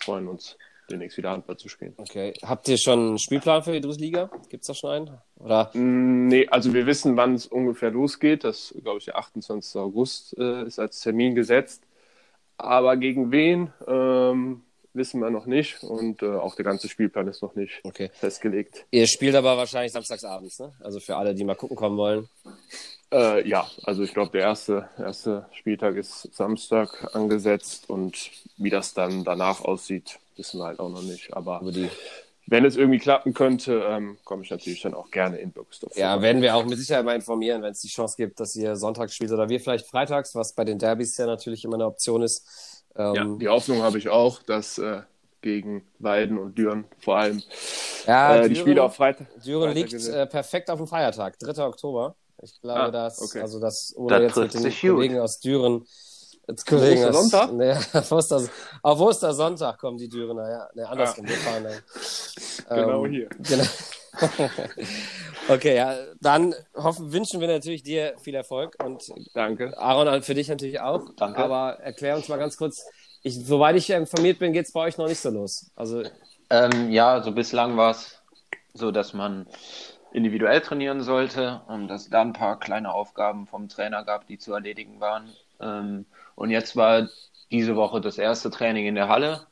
freuen 0.00 0.28
uns, 0.28 0.58
demnächst 0.90 1.16
wieder 1.18 1.30
Handball 1.30 1.56
zu 1.56 1.68
spielen. 1.68 1.94
Okay. 1.96 2.34
Habt 2.42 2.68
ihr 2.68 2.78
schon 2.78 2.98
einen 3.00 3.18
Spielplan 3.18 3.62
für 3.62 3.72
die 3.72 3.80
Drittliga? 3.80 4.30
Gibt 4.48 4.62
es 4.62 4.68
da 4.68 4.74
schon 4.74 4.90
einen? 4.90 5.18
Oder? 5.36 5.70
Mm, 5.74 6.28
Nee, 6.28 6.46
also 6.48 6.74
wir 6.74 6.86
wissen, 6.86 7.16
wann 7.16 7.34
es 7.34 7.46
ungefähr 7.46 7.90
losgeht. 7.90 8.44
Das, 8.44 8.74
glaube 8.82 8.98
ich, 8.98 9.06
der 9.06 9.16
28. 9.16 9.80
August 9.80 10.36
äh, 10.38 10.64
ist 10.64 10.78
als 10.78 11.00
Termin 11.00 11.34
gesetzt. 11.34 11.82
Aber 12.56 12.96
gegen 12.96 13.30
wen 13.30 13.72
ähm, 13.86 14.62
wissen 14.92 15.20
wir 15.20 15.30
noch 15.30 15.46
nicht 15.46 15.82
und 15.84 16.22
äh, 16.22 16.26
auch 16.26 16.56
der 16.56 16.64
ganze 16.64 16.88
Spielplan 16.88 17.28
ist 17.28 17.40
noch 17.42 17.54
nicht 17.54 17.80
Okay. 17.84 18.10
festgelegt. 18.14 18.84
Ihr 18.90 19.06
spielt 19.06 19.36
aber 19.36 19.56
wahrscheinlich 19.56 19.92
samstagsabends, 19.92 20.58
ne? 20.58 20.72
Also 20.80 20.98
für 20.98 21.16
alle, 21.16 21.34
die 21.34 21.44
mal 21.44 21.54
gucken 21.54 21.76
kommen 21.76 21.96
wollen. 21.96 22.28
Äh, 23.12 23.48
ja, 23.48 23.66
also 23.84 24.02
ich 24.02 24.12
glaube, 24.12 24.32
der 24.32 24.42
erste, 24.42 24.88
erste 24.98 25.46
Spieltag 25.52 25.96
ist 25.96 26.34
Samstag 26.34 27.14
angesetzt 27.14 27.88
und 27.88 28.30
wie 28.56 28.70
das 28.70 28.92
dann 28.92 29.24
danach 29.24 29.60
aussieht, 29.62 30.18
wissen 30.38 30.58
wir 30.60 30.66
halt 30.66 30.80
auch 30.80 30.90
noch 30.90 31.02
nicht. 31.02 31.34
Aber 31.34 31.60
die 31.70 31.90
wenn 32.50 32.64
es 32.64 32.76
irgendwie 32.76 32.98
klappen 32.98 33.34
könnte, 33.34 33.84
ähm, 33.86 34.16
komme 34.24 34.42
ich 34.42 34.50
natürlich 34.50 34.80
dann 34.80 34.94
auch 34.94 35.10
gerne 35.10 35.36
in 35.36 35.52
Birksdorf. 35.52 35.94
Ja, 35.96 36.22
werden 36.22 36.40
wir 36.40 36.56
auch 36.56 36.64
mit 36.64 36.78
Sicherheit 36.78 37.04
mal 37.04 37.14
informieren, 37.14 37.62
wenn 37.62 37.72
es 37.72 37.80
die 37.80 37.88
Chance 37.88 38.16
gibt, 38.16 38.40
dass 38.40 38.56
ihr 38.56 38.74
sonntags 38.74 39.14
spielt 39.14 39.32
oder 39.32 39.50
wir 39.50 39.60
vielleicht 39.60 39.86
freitags, 39.86 40.34
was 40.34 40.54
bei 40.54 40.64
den 40.64 40.78
Derbys 40.78 41.18
ja 41.18 41.26
natürlich 41.26 41.64
immer 41.64 41.74
eine 41.74 41.84
Option 41.84 42.22
ist. 42.22 42.84
Ähm, 42.96 43.14
ja, 43.14 43.24
die 43.38 43.48
Hoffnung 43.48 43.82
habe 43.82 43.98
ich 43.98 44.08
auch, 44.08 44.42
dass 44.42 44.78
äh, 44.78 45.02
gegen 45.42 45.86
Weiden 45.98 46.38
und 46.38 46.56
Düren 46.56 46.86
vor 46.98 47.18
allem 47.18 47.42
ja, 48.06 48.36
äh, 48.36 48.38
Düren, 48.38 48.48
die 48.48 48.56
Spiele 48.60 48.82
auf 48.82 48.96
Freitag. 48.96 49.26
Düren 49.44 49.74
liegt 49.74 49.92
äh, 49.92 50.26
perfekt 50.26 50.70
auf 50.70 50.78
dem 50.78 50.86
Feiertag, 50.86 51.38
3. 51.38 51.64
Oktober. 51.64 52.16
Ich 52.42 52.58
glaube, 52.62 52.80
ah, 52.80 52.90
dass, 52.90 53.20
okay. 53.20 53.40
also 53.40 53.60
das, 53.60 53.94
oder 53.96 54.22
jetzt 54.22 54.36
mit 54.36 54.54
den 54.54 54.72
Kollegen 54.72 55.14
gut. 55.14 55.22
aus 55.22 55.40
Düren, 55.40 55.84
jetzt 56.48 56.66
Kollegen 56.66 57.04
aus, 57.04 57.14
Sonntag? 57.14 57.52
Nee, 57.52 57.72
auf, 57.92 58.12
Oster, 58.12 58.42
auf 58.82 59.00
Ostersonntag 59.00 59.78
kommen 59.78 59.98
die 59.98 60.08
Dürener, 60.08 60.50
ja. 60.50 60.68
Nee, 60.74 60.82
andersrum, 60.82 61.26
ah. 61.26 61.28
wir 61.28 61.36
fahren 61.36 61.64
dann. 61.64 62.78
genau 62.84 63.04
ähm, 63.04 63.12
hier. 63.12 63.28
Genau. 63.38 64.50
okay, 65.48 65.76
ja, 65.76 65.94
dann 66.20 66.52
hoffen, 66.74 67.12
wünschen 67.12 67.40
wir 67.40 67.46
natürlich 67.46 67.84
dir 67.84 68.14
viel 68.18 68.34
Erfolg 68.34 68.74
und 68.84 69.00
Danke. 69.32 69.78
Aaron, 69.78 70.22
für 70.22 70.34
dich 70.34 70.48
natürlich 70.48 70.80
auch. 70.80 71.02
Danke. 71.16 71.38
Aber 71.38 71.78
erklär 71.80 72.16
uns 72.16 72.26
mal 72.28 72.38
ganz 72.38 72.56
kurz, 72.56 72.84
ich, 73.22 73.46
soweit 73.46 73.76
ich 73.76 73.90
informiert 73.90 74.40
bin, 74.40 74.52
geht 74.52 74.66
es 74.66 74.72
bei 74.72 74.80
euch 74.80 74.98
noch 74.98 75.06
nicht 75.06 75.20
so 75.20 75.30
los. 75.30 75.70
Also 75.76 76.02
ähm, 76.50 76.90
ja, 76.90 77.22
so 77.22 77.32
bislang 77.32 77.76
war 77.76 77.90
es 77.90 78.20
so, 78.72 78.90
dass 78.90 79.12
man 79.12 79.46
individuell 80.12 80.60
trainieren 80.60 81.02
sollte 81.02 81.60
und 81.68 81.88
dass 81.88 82.08
da 82.08 82.22
ein 82.22 82.32
paar 82.32 82.58
kleine 82.58 82.92
Aufgaben 82.92 83.46
vom 83.46 83.68
Trainer 83.68 84.04
gab, 84.04 84.26
die 84.26 84.38
zu 84.38 84.54
erledigen 84.54 85.00
waren. 85.00 85.30
Ähm, 85.60 86.06
und 86.38 86.50
jetzt 86.50 86.76
war 86.76 87.08
diese 87.50 87.74
Woche 87.74 88.00
das 88.00 88.16
erste 88.16 88.48
Training 88.50 88.86
in 88.86 88.94
der 88.94 89.08
Halle. 89.08 89.48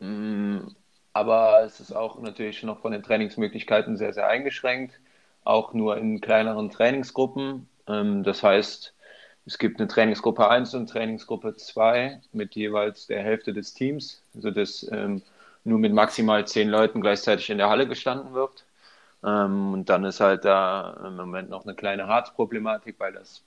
Ähm, 0.00 0.74
aber 1.12 1.62
es 1.64 1.78
ist 1.78 1.92
auch 1.92 2.18
natürlich 2.20 2.64
noch 2.64 2.80
von 2.80 2.90
den 2.90 3.04
Trainingsmöglichkeiten 3.04 3.96
sehr, 3.96 4.12
sehr 4.12 4.26
eingeschränkt, 4.26 4.98
auch 5.44 5.74
nur 5.74 5.96
in 5.96 6.20
kleineren 6.20 6.70
Trainingsgruppen. 6.70 7.68
Ähm, 7.86 8.24
das 8.24 8.42
heißt, 8.42 8.94
es 9.46 9.58
gibt 9.58 9.78
eine 9.78 9.86
Trainingsgruppe 9.86 10.48
1 10.48 10.74
und 10.74 10.90
Trainingsgruppe 10.90 11.54
2 11.54 12.20
mit 12.32 12.56
jeweils 12.56 13.06
der 13.06 13.22
Hälfte 13.22 13.52
des 13.52 13.72
Teams, 13.74 14.20
sodass 14.34 14.90
ähm, 14.90 15.22
nur 15.62 15.78
mit 15.78 15.92
maximal 15.92 16.46
zehn 16.48 16.68
Leuten 16.68 17.00
gleichzeitig 17.00 17.48
in 17.50 17.58
der 17.58 17.70
Halle 17.70 17.86
gestanden 17.86 18.34
wird. 18.34 18.64
Ähm, 19.22 19.72
und 19.72 19.88
dann 19.88 20.04
ist 20.04 20.18
halt 20.18 20.44
da 20.44 21.00
im 21.06 21.14
Moment 21.14 21.48
noch 21.48 21.64
eine 21.64 21.76
kleine 21.76 22.08
Harzproblematik, 22.08 22.96
weil 22.98 23.12
das 23.12 23.44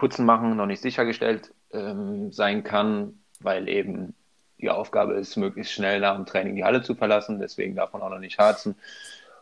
Putzen 0.00 0.24
machen 0.24 0.56
noch 0.56 0.64
nicht 0.64 0.80
sichergestellt 0.80 1.52
ähm, 1.72 2.32
sein 2.32 2.64
kann, 2.64 3.20
weil 3.40 3.68
eben 3.68 4.14
die 4.58 4.70
Aufgabe 4.70 5.12
ist, 5.12 5.36
möglichst 5.36 5.74
schnell 5.74 6.00
nach 6.00 6.16
dem 6.16 6.24
Training 6.24 6.56
die 6.56 6.64
Halle 6.64 6.82
zu 6.82 6.94
verlassen. 6.94 7.38
Deswegen 7.38 7.76
darf 7.76 7.92
man 7.92 8.00
auch 8.00 8.08
noch 8.08 8.18
nicht 8.18 8.38
harzen. 8.38 8.76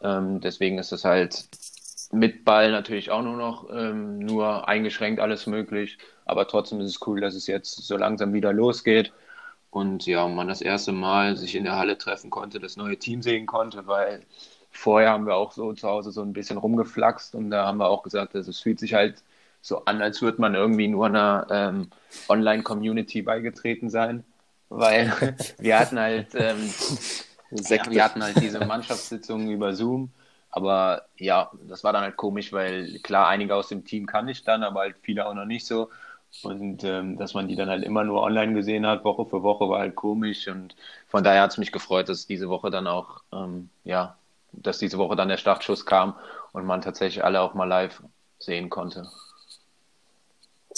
Ähm, 0.02 0.40
deswegen 0.40 0.78
ist 0.78 0.90
es 0.90 1.04
halt 1.04 1.44
mit 2.10 2.44
Ball 2.44 2.72
natürlich 2.72 3.12
auch 3.12 3.22
nur 3.22 3.36
noch 3.36 3.70
ähm, 3.70 4.18
nur 4.18 4.66
eingeschränkt 4.66 5.20
alles 5.20 5.46
möglich. 5.46 5.96
Aber 6.24 6.48
trotzdem 6.48 6.80
ist 6.80 6.88
es 6.88 7.06
cool, 7.06 7.20
dass 7.20 7.36
es 7.36 7.46
jetzt 7.46 7.86
so 7.86 7.96
langsam 7.96 8.32
wieder 8.32 8.52
losgeht. 8.52 9.12
Und 9.70 10.06
ja, 10.06 10.26
man 10.26 10.48
das 10.48 10.60
erste 10.60 10.90
Mal 10.90 11.36
sich 11.36 11.54
in 11.54 11.64
der 11.64 11.76
Halle 11.76 11.98
treffen 11.98 12.30
konnte, 12.30 12.58
das 12.58 12.76
neue 12.76 12.96
Team 12.96 13.22
sehen 13.22 13.46
konnte, 13.46 13.86
weil 13.86 14.22
vorher 14.72 15.10
haben 15.10 15.26
wir 15.26 15.36
auch 15.36 15.52
so 15.52 15.72
zu 15.72 15.88
Hause 15.88 16.10
so 16.10 16.22
ein 16.22 16.32
bisschen 16.32 16.58
rumgeflaxt 16.58 17.36
und 17.36 17.50
da 17.50 17.64
haben 17.66 17.78
wir 17.78 17.88
auch 17.88 18.02
gesagt, 18.02 18.34
dass 18.34 18.48
es 18.48 18.58
fühlt 18.58 18.80
sich 18.80 18.94
halt 18.94 19.22
so 19.60 19.84
an, 19.84 20.02
als 20.02 20.22
würde 20.22 20.40
man 20.40 20.54
irgendwie 20.54 20.88
nur 20.88 21.06
einer 21.06 21.46
ähm, 21.50 21.90
Online-Community 22.28 23.22
beigetreten 23.22 23.90
sein, 23.90 24.24
weil 24.68 25.12
wir 25.58 25.78
hatten 25.78 25.98
halt 25.98 26.34
ähm, 26.34 26.72
ja, 27.50 27.90
wir 27.90 28.04
hatten 28.04 28.22
halt 28.22 28.40
diese 28.40 28.64
Mannschaftssitzungen 28.64 29.50
über 29.52 29.74
Zoom, 29.74 30.10
aber 30.50 31.06
ja, 31.16 31.50
das 31.68 31.84
war 31.84 31.92
dann 31.92 32.02
halt 32.02 32.16
komisch, 32.16 32.52
weil 32.52 32.98
klar, 33.00 33.28
einige 33.28 33.54
aus 33.54 33.68
dem 33.68 33.84
Team 33.84 34.06
kann 34.06 34.28
ich 34.28 34.44
dann, 34.44 34.62
aber 34.62 34.80
halt 34.80 34.96
viele 35.02 35.26
auch 35.26 35.34
noch 35.34 35.44
nicht 35.46 35.66
so. 35.66 35.90
Und 36.42 36.84
ähm, 36.84 37.16
dass 37.16 37.32
man 37.34 37.48
die 37.48 37.56
dann 37.56 37.70
halt 37.70 37.84
immer 37.84 38.04
nur 38.04 38.22
online 38.22 38.52
gesehen 38.52 38.86
hat, 38.86 39.02
Woche 39.04 39.24
für 39.26 39.42
Woche, 39.42 39.68
war 39.68 39.80
halt 39.80 39.94
komisch. 39.96 40.46
Und 40.48 40.76
von 41.06 41.24
daher 41.24 41.42
hat 41.42 41.52
es 41.52 41.58
mich 41.58 41.72
gefreut, 41.72 42.08
dass 42.08 42.26
diese 42.26 42.48
Woche 42.50 42.70
dann 42.70 42.86
auch 42.86 43.22
ähm, 43.32 43.70
ja, 43.84 44.16
dass 44.52 44.78
diese 44.78 44.98
Woche 44.98 45.16
dann 45.16 45.28
der 45.28 45.36
Startschuss 45.38 45.86
kam 45.86 46.14
und 46.52 46.66
man 46.66 46.82
tatsächlich 46.82 47.24
alle 47.24 47.40
auch 47.40 47.54
mal 47.54 47.64
live 47.64 48.02
sehen 48.38 48.70
konnte. 48.70 49.08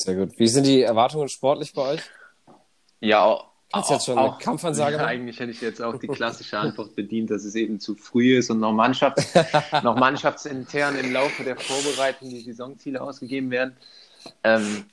Sehr 0.01 0.15
gut. 0.15 0.39
Wie 0.39 0.49
sind 0.49 0.67
die 0.67 0.83
Erwartungen 0.83 1.29
sportlich 1.29 1.73
bei 1.75 1.83
euch? 1.93 2.01
Ja, 3.01 3.25
auch, 3.25 3.51
Hast 3.73 3.91
jetzt 3.91 4.07
schon 4.07 4.19
auch, 4.19 4.35
eine 4.35 4.43
Kampfansage? 4.43 4.97
Ja, 4.99 5.05
eigentlich 5.05 5.39
hätte 5.39 5.51
ich 5.51 5.61
jetzt 5.61 5.81
auch 5.81 5.97
die 5.99 6.09
klassische 6.09 6.59
Antwort 6.59 6.97
bedient, 6.97 7.31
dass 7.31 7.45
es 7.45 7.55
eben 7.55 7.79
zu 7.79 7.95
früh 7.95 8.37
ist 8.37 8.51
und 8.51 8.61
noch, 8.61 8.73
Mannschafts-, 8.73 9.83
noch 9.85 9.97
mannschaftsintern 9.97 10.97
im 10.97 11.13
Laufe 11.13 11.45
der 11.45 11.57
Vorbereitung 11.57 12.31
die 12.31 12.41
Saisonziele 12.41 13.01
ausgegeben 13.01 13.51
werden. 13.51 13.77
Ähm, 14.43 14.87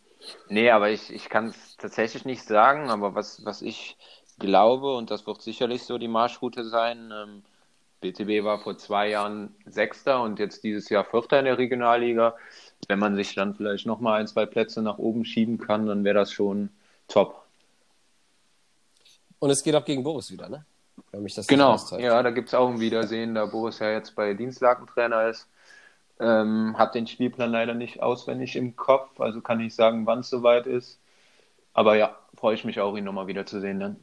nee, 0.49 0.69
aber 0.69 0.89
ich, 0.89 1.11
ich 1.11 1.29
kann 1.29 1.47
es 1.47 1.77
tatsächlich 1.77 2.25
nicht 2.25 2.43
sagen, 2.43 2.89
aber 2.89 3.15
was, 3.15 3.43
was 3.45 3.61
ich 3.61 3.97
glaube, 4.39 4.95
und 4.95 5.09
das 5.09 5.25
wird 5.25 5.41
sicherlich 5.41 5.83
so 5.83 5.97
die 5.97 6.07
Marschroute 6.07 6.65
sein, 6.65 7.11
ähm, 7.11 7.43
BTB 8.01 8.43
war 8.43 8.59
vor 8.59 8.77
zwei 8.77 9.09
Jahren 9.09 9.55
Sechster 9.65 10.21
und 10.21 10.37
jetzt 10.37 10.63
dieses 10.63 10.89
Jahr 10.89 11.03
Vierter 11.03 11.39
in 11.39 11.45
der 11.45 11.57
Regionalliga. 11.57 12.35
Wenn 12.87 12.99
man 12.99 13.15
sich 13.15 13.35
dann 13.35 13.55
vielleicht 13.55 13.85
nochmal 13.85 14.19
ein, 14.19 14.27
zwei 14.27 14.45
Plätze 14.45 14.81
nach 14.81 14.97
oben 14.97 15.25
schieben 15.25 15.57
kann, 15.57 15.87
dann 15.87 16.03
wäre 16.03 16.15
das 16.15 16.31
schon 16.31 16.69
top. 17.07 17.43
Und 19.39 19.49
es 19.49 19.63
geht 19.63 19.75
auch 19.75 19.85
gegen 19.85 20.03
Boris 20.03 20.31
wieder, 20.31 20.49
ne? 20.49 20.65
Wenn 21.11 21.23
mich 21.23 21.35
das 21.35 21.47
genau, 21.47 21.77
ja, 21.99 22.21
da 22.23 22.31
gibt 22.31 22.47
es 22.47 22.53
auch 22.53 22.69
ein 22.69 22.79
Wiedersehen, 22.79 23.35
da 23.35 23.45
Boris 23.45 23.79
ja 23.79 23.91
jetzt 23.91 24.15
bei 24.15 24.33
Dienstlagentrainer 24.33 25.29
ist. 25.29 25.47
Ähm, 26.19 26.75
hat 26.77 26.95
den 26.95 27.05
Spielplan 27.05 27.51
leider 27.51 27.75
nicht 27.75 28.01
auswendig 28.01 28.55
im 28.55 28.75
Kopf, 28.75 29.19
also 29.19 29.39
kann 29.41 29.59
ich 29.59 29.75
sagen, 29.75 30.07
wann 30.07 30.19
es 30.19 30.29
soweit 30.29 30.65
ist. 30.65 30.97
Aber 31.73 31.95
ja, 31.95 32.17
freue 32.35 32.55
ich 32.55 32.65
mich 32.65 32.79
auch, 32.79 32.97
ihn 32.97 33.03
nochmal 33.03 33.27
wiederzusehen 33.27 33.79
dann. 33.79 33.97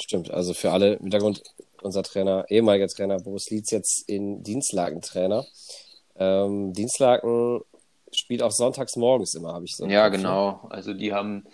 Stimmt, 0.00 0.30
also 0.30 0.54
für 0.54 0.72
alle 0.72 0.94
im 0.94 1.02
Hintergrund, 1.02 1.42
unser 1.82 2.02
Trainer, 2.02 2.46
ehemaliger 2.48 2.88
Trainer 2.88 3.18
Boris 3.18 3.50
Lietz 3.50 3.70
jetzt 3.70 4.08
in 4.08 4.42
Dienstlaken-Trainer. 4.42 5.44
Ähm, 6.20 6.72
Dienstlaken 6.74 7.62
spielt 8.12 8.42
auch 8.42 8.52
sonntags 8.52 8.96
morgens 8.96 9.34
immer, 9.34 9.54
habe 9.54 9.64
ich 9.64 9.74
so. 9.74 9.86
Ja, 9.86 10.08
genau. 10.08 10.66
Also 10.70 10.94
die 10.94 11.12
haben 11.12 11.46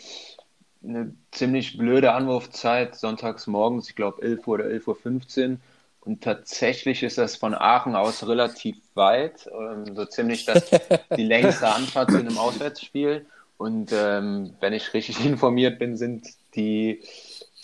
eine 0.84 1.14
ziemlich 1.30 1.78
blöde 1.78 2.12
Anwurfzeit, 2.12 2.96
sonntags 2.96 3.46
morgens, 3.46 3.88
ich 3.88 3.96
glaube 3.96 4.22
11 4.22 4.46
Uhr 4.46 4.54
oder 4.54 4.64
11.15 4.64 5.50
Uhr. 5.50 5.56
Und 6.00 6.22
tatsächlich 6.22 7.02
ist 7.02 7.18
das 7.18 7.34
von 7.36 7.54
Aachen 7.54 7.96
aus 7.96 8.26
relativ 8.28 8.76
weit, 8.94 9.48
ähm, 9.52 9.94
so 9.94 10.04
ziemlich 10.04 10.44
das, 10.44 10.70
die 11.16 11.24
längste 11.24 11.68
Anfahrt 11.68 12.10
zu 12.10 12.18
einem 12.18 12.38
Auswärtsspiel. 12.38 13.26
Und 13.58 13.92
ähm, 13.92 14.54
wenn 14.60 14.72
ich 14.72 14.94
richtig 14.94 15.24
informiert 15.24 15.78
bin, 15.78 15.96
sind 15.96 16.26
die 16.54 17.02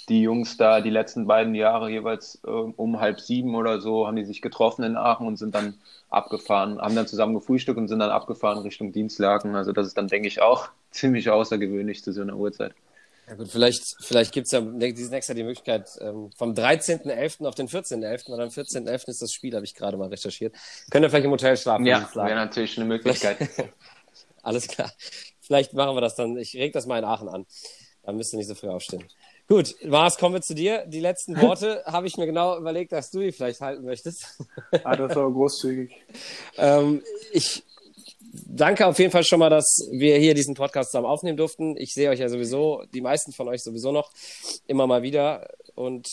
die 0.09 0.23
Jungs 0.23 0.57
da 0.57 0.81
die 0.81 0.91
letzten 0.91 1.27
beiden 1.27 1.55
Jahre 1.55 1.91
jeweils 1.91 2.41
äh, 2.45 2.51
um 2.51 3.01
halb 3.01 3.21
sieben 3.21 3.55
oder 3.55 3.81
so 3.81 4.07
haben 4.07 4.17
die 4.17 4.25
sich 4.25 4.43
getroffen 4.43 4.85
in 4.85 4.97
Aachen 4.97 5.27
und 5.27 5.37
sind 5.37 5.55
dann 5.55 5.75
abgefahren, 6.11 6.81
haben 6.81 6.95
dann 6.95 7.07
zusammen 7.07 7.35
gefrühstückt 7.35 7.79
und 7.79 7.89
sind 7.89 8.01
dann 8.01 8.11
abgefahren 8.11 8.59
Richtung 8.59 8.93
Dienstlaken. 8.93 9.55
Also 9.55 9.73
das 9.73 9.87
ist 9.87 9.97
dann, 9.97 10.09
denke 10.09 10.29
ich, 10.29 10.41
auch 10.43 10.69
ziemlich 10.91 11.31
außergewöhnlich 11.31 12.03
zu 12.03 12.13
so 12.13 12.23
einer 12.23 12.37
Uhrzeit. 12.37 12.75
Ja 13.29 13.35
gut, 13.35 13.49
vielleicht, 13.49 13.97
vielleicht 14.01 14.33
gibt 14.33 14.47
es 14.47 14.53
ja 14.53 14.61
dieses 14.61 15.11
nächste 15.11 15.33
Jahr 15.33 15.37
die 15.37 15.45
Möglichkeit, 15.45 15.89
ähm, 16.01 16.31
vom 16.37 16.55
13.11. 16.55 17.47
auf 17.47 17.55
den 17.55 17.69
14.11. 17.69 18.31
oder 18.31 18.43
am 18.43 18.49
14.11. 18.49 19.09
ist 19.09 19.23
das 19.23 19.33
Spiel, 19.33 19.55
habe 19.55 19.65
ich 19.65 19.75
gerade 19.75 19.97
mal 19.97 20.09
recherchiert. 20.09 20.55
Könnt 20.91 21.05
ihr 21.05 21.09
vielleicht 21.09 21.25
im 21.25 21.31
Hotel 21.31 21.57
schlafen? 21.57 21.87
Ja, 21.87 22.09
wäre 22.15 22.35
natürlich 22.35 22.77
eine 22.77 22.87
Möglichkeit. 22.87 23.39
Alles 24.43 24.67
klar. 24.67 24.91
Vielleicht 25.41 25.73
machen 25.73 25.97
wir 25.97 26.01
das 26.01 26.17
dann. 26.17 26.37
Ich 26.37 26.55
reg 26.57 26.73
das 26.73 26.87
mal 26.87 26.99
in 26.99 27.05
Aachen 27.05 27.29
an. 27.29 27.47
Dann 28.03 28.17
müsst 28.17 28.35
ihr 28.35 28.39
nicht 28.39 28.49
so 28.49 28.57
früh 28.57 28.69
aufstehen. 28.69 29.05
Gut, 29.49 29.75
Mars, 29.85 30.17
kommen 30.19 30.35
wir 30.35 30.41
zu 30.41 30.55
dir. 30.55 30.87
Die 30.87 31.01
letzten 31.01 31.41
Worte 31.41 31.83
habe 31.87 32.07
ich 32.07 32.17
mir 32.17 32.27
genau 32.27 32.57
überlegt, 32.57 32.93
dass 32.93 33.11
du 33.11 33.21
die 33.21 33.33
vielleicht 33.33 33.61
halten 33.61 33.85
möchtest. 33.85 34.43
ah, 34.85 34.97
das 34.97 35.15
war 35.15 35.31
großzügig. 35.31 35.93
ähm, 36.57 37.03
ich 37.33 37.63
danke 38.33 38.87
auf 38.87 38.99
jeden 38.99 39.11
Fall 39.11 39.25
schon 39.25 39.41
mal, 39.41 39.51
dass 39.51 39.89
wir 39.91 40.17
hier 40.19 40.35
diesen 40.35 40.55
Podcast 40.55 40.91
zusammen 40.91 41.07
aufnehmen 41.07 41.37
durften. 41.37 41.77
Ich 41.77 41.93
sehe 41.93 42.11
euch 42.11 42.21
ja 42.21 42.29
sowieso, 42.29 42.85
die 42.95 43.01
meisten 43.01 43.33
von 43.33 43.49
euch 43.49 43.63
sowieso 43.63 43.93
noch, 43.93 44.11
immer 44.67 44.87
mal 44.87 45.03
wieder 45.03 45.49
und 45.75 46.09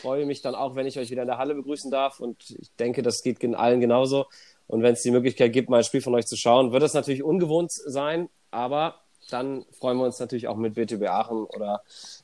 freue 0.00 0.26
mich 0.26 0.42
dann 0.42 0.54
auch, 0.54 0.76
wenn 0.76 0.86
ich 0.86 0.98
euch 0.98 1.10
wieder 1.10 1.22
in 1.22 1.28
der 1.28 1.38
Halle 1.38 1.54
begrüßen 1.54 1.90
darf. 1.90 2.20
Und 2.20 2.50
ich 2.50 2.70
denke, 2.76 3.02
das 3.02 3.22
geht 3.22 3.42
allen 3.54 3.80
genauso. 3.80 4.26
Und 4.66 4.82
wenn 4.82 4.92
es 4.92 5.02
die 5.02 5.10
Möglichkeit 5.10 5.52
gibt, 5.52 5.70
mal 5.70 5.78
ein 5.78 5.84
Spiel 5.84 6.02
von 6.02 6.14
euch 6.14 6.26
zu 6.26 6.36
schauen, 6.36 6.72
wird 6.72 6.82
es 6.82 6.94
natürlich 6.94 7.22
ungewohnt 7.22 7.72
sein, 7.72 8.28
aber 8.50 9.00
dann 9.30 9.64
freuen 9.72 9.98
wir 9.98 10.04
uns 10.04 10.18
natürlich 10.18 10.48
auch 10.48 10.56
mit 10.56 10.74
BTB 10.74 11.08
Aachen 11.08 11.44
oder 11.44 11.82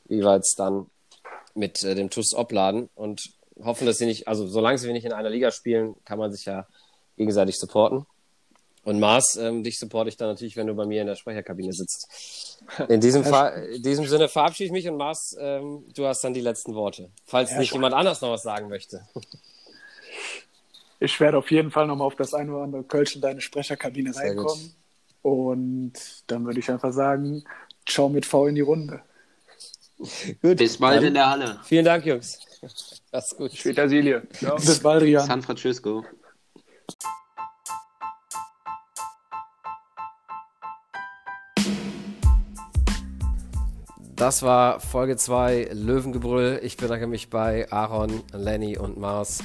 jeweils 0.09 0.55
dann 0.57 0.87
mit 1.55 1.83
äh, 1.85 1.95
dem 1.95 2.11
TUS 2.11 2.35
Opladen 2.35 2.88
und 2.95 3.23
hoffen, 3.62 3.87
dass 3.87 3.99
sie 3.99 4.07
nicht, 4.07 4.27
also 4.27 4.47
solange 4.47 4.79
sie 4.79 4.93
nicht 4.93 5.05
in 5.05 5.12
einer 5.12 5.31
Liga 5.31 5.51
spielen, 5.51 5.95
kann 6.05 6.19
man 6.19 6.33
sich 6.33 6.45
ja 6.47 6.67
gegenseitig 7.17 7.59
supporten. 7.59 8.07
Und 8.85 9.01
Mars, 9.01 9.37
ähm, 9.37 9.62
dich 9.62 9.79
supporte 9.79 10.11
ich 10.11 10.17
dann 10.17 10.29
natürlich, 10.29 10.57
wenn 10.57 10.67
du 10.67 10.75
bei 10.75 10.85
mir 10.85 11.01
in 11.01 11.07
der 11.07 11.14
Sprecherkabine 11.14 11.73
sitzt. 11.73 12.61
In 12.88 13.01
diesem, 13.01 13.25
Fall, 13.25 13.69
in 13.75 13.83
diesem 13.83 14.07
Sinne 14.07 14.29
verabschiede 14.29 14.67
ich 14.67 14.73
mich 14.73 14.88
und 14.88 14.97
Mars, 14.97 15.35
ähm, 15.38 15.85
du 15.95 16.07
hast 16.07 16.23
dann 16.23 16.35
die 16.35 16.40
letzten 16.40 16.75
Worte. 16.75 17.11
Falls 17.25 17.53
ja, 17.53 17.59
nicht 17.59 17.73
jemand 17.73 17.95
anders 17.95 18.21
noch 18.21 18.31
was 18.31 18.43
sagen 18.43 18.69
möchte. 18.69 19.07
Ich 21.01 21.19
werde 21.21 21.38
auf 21.38 21.51
jeden 21.51 21.71
Fall 21.71 21.87
nochmal 21.87 22.07
auf 22.07 22.17
das 22.17 22.35
eine 22.35 22.53
oder 22.53 22.62
andere 22.62 22.85
Kölsch 22.85 23.14
in 23.14 23.21
deine 23.21 23.40
Sprecherkabine 23.40 24.12
Sehr 24.12 24.31
reinkommen. 24.31 24.55
Gut. 24.55 24.84
Und 25.25 25.95
dann 26.27 26.45
würde 26.45 26.61
ich 26.61 26.71
einfach 26.71 26.93
sagen, 26.93 27.45
Ciao 27.89 28.11
mit 28.11 28.27
V 28.27 28.47
in 28.47 28.57
die 28.57 28.61
Runde. 28.61 29.01
Gut. 30.43 30.59
Bis 30.59 30.77
bald 30.77 30.99
Dann 30.99 31.07
in 31.07 31.15
der 31.15 31.31
Halle. 31.31 31.61
Vielen 31.65 31.87
Dank, 31.87 32.05
Jungs. 32.05 32.41
Das 33.11 33.33
ist 33.33 33.39
gut. 33.39 33.53
Später 33.53 33.89
Silje. 33.89 34.23
Ciao. 34.35 34.57
Bis 34.57 34.81
bald, 34.81 35.03
Rian. 35.03 35.27
San 35.27 35.41
Francisco. 35.41 36.05
Das 44.15 44.43
war 44.43 44.79
Folge 44.79 45.17
2 45.17 45.71
Löwengebrüll. 45.73 46.61
Ich 46.63 46.77
bedanke 46.77 47.07
mich 47.07 47.31
bei 47.31 47.73
Aaron, 47.73 48.23
Lenny 48.33 48.77
und 48.77 48.99
Mars 48.99 49.43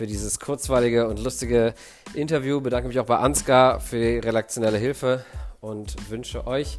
für 0.00 0.06
dieses 0.06 0.40
kurzweilige 0.40 1.06
und 1.08 1.22
lustige 1.22 1.74
Interview. 2.14 2.62
Bedanke 2.62 2.88
mich 2.88 2.98
auch 2.98 3.04
bei 3.04 3.18
Ansgar 3.18 3.80
für 3.80 3.98
die 3.98 4.16
redaktionelle 4.16 4.78
Hilfe 4.78 5.26
und 5.60 5.94
wünsche 6.08 6.46
euch 6.46 6.78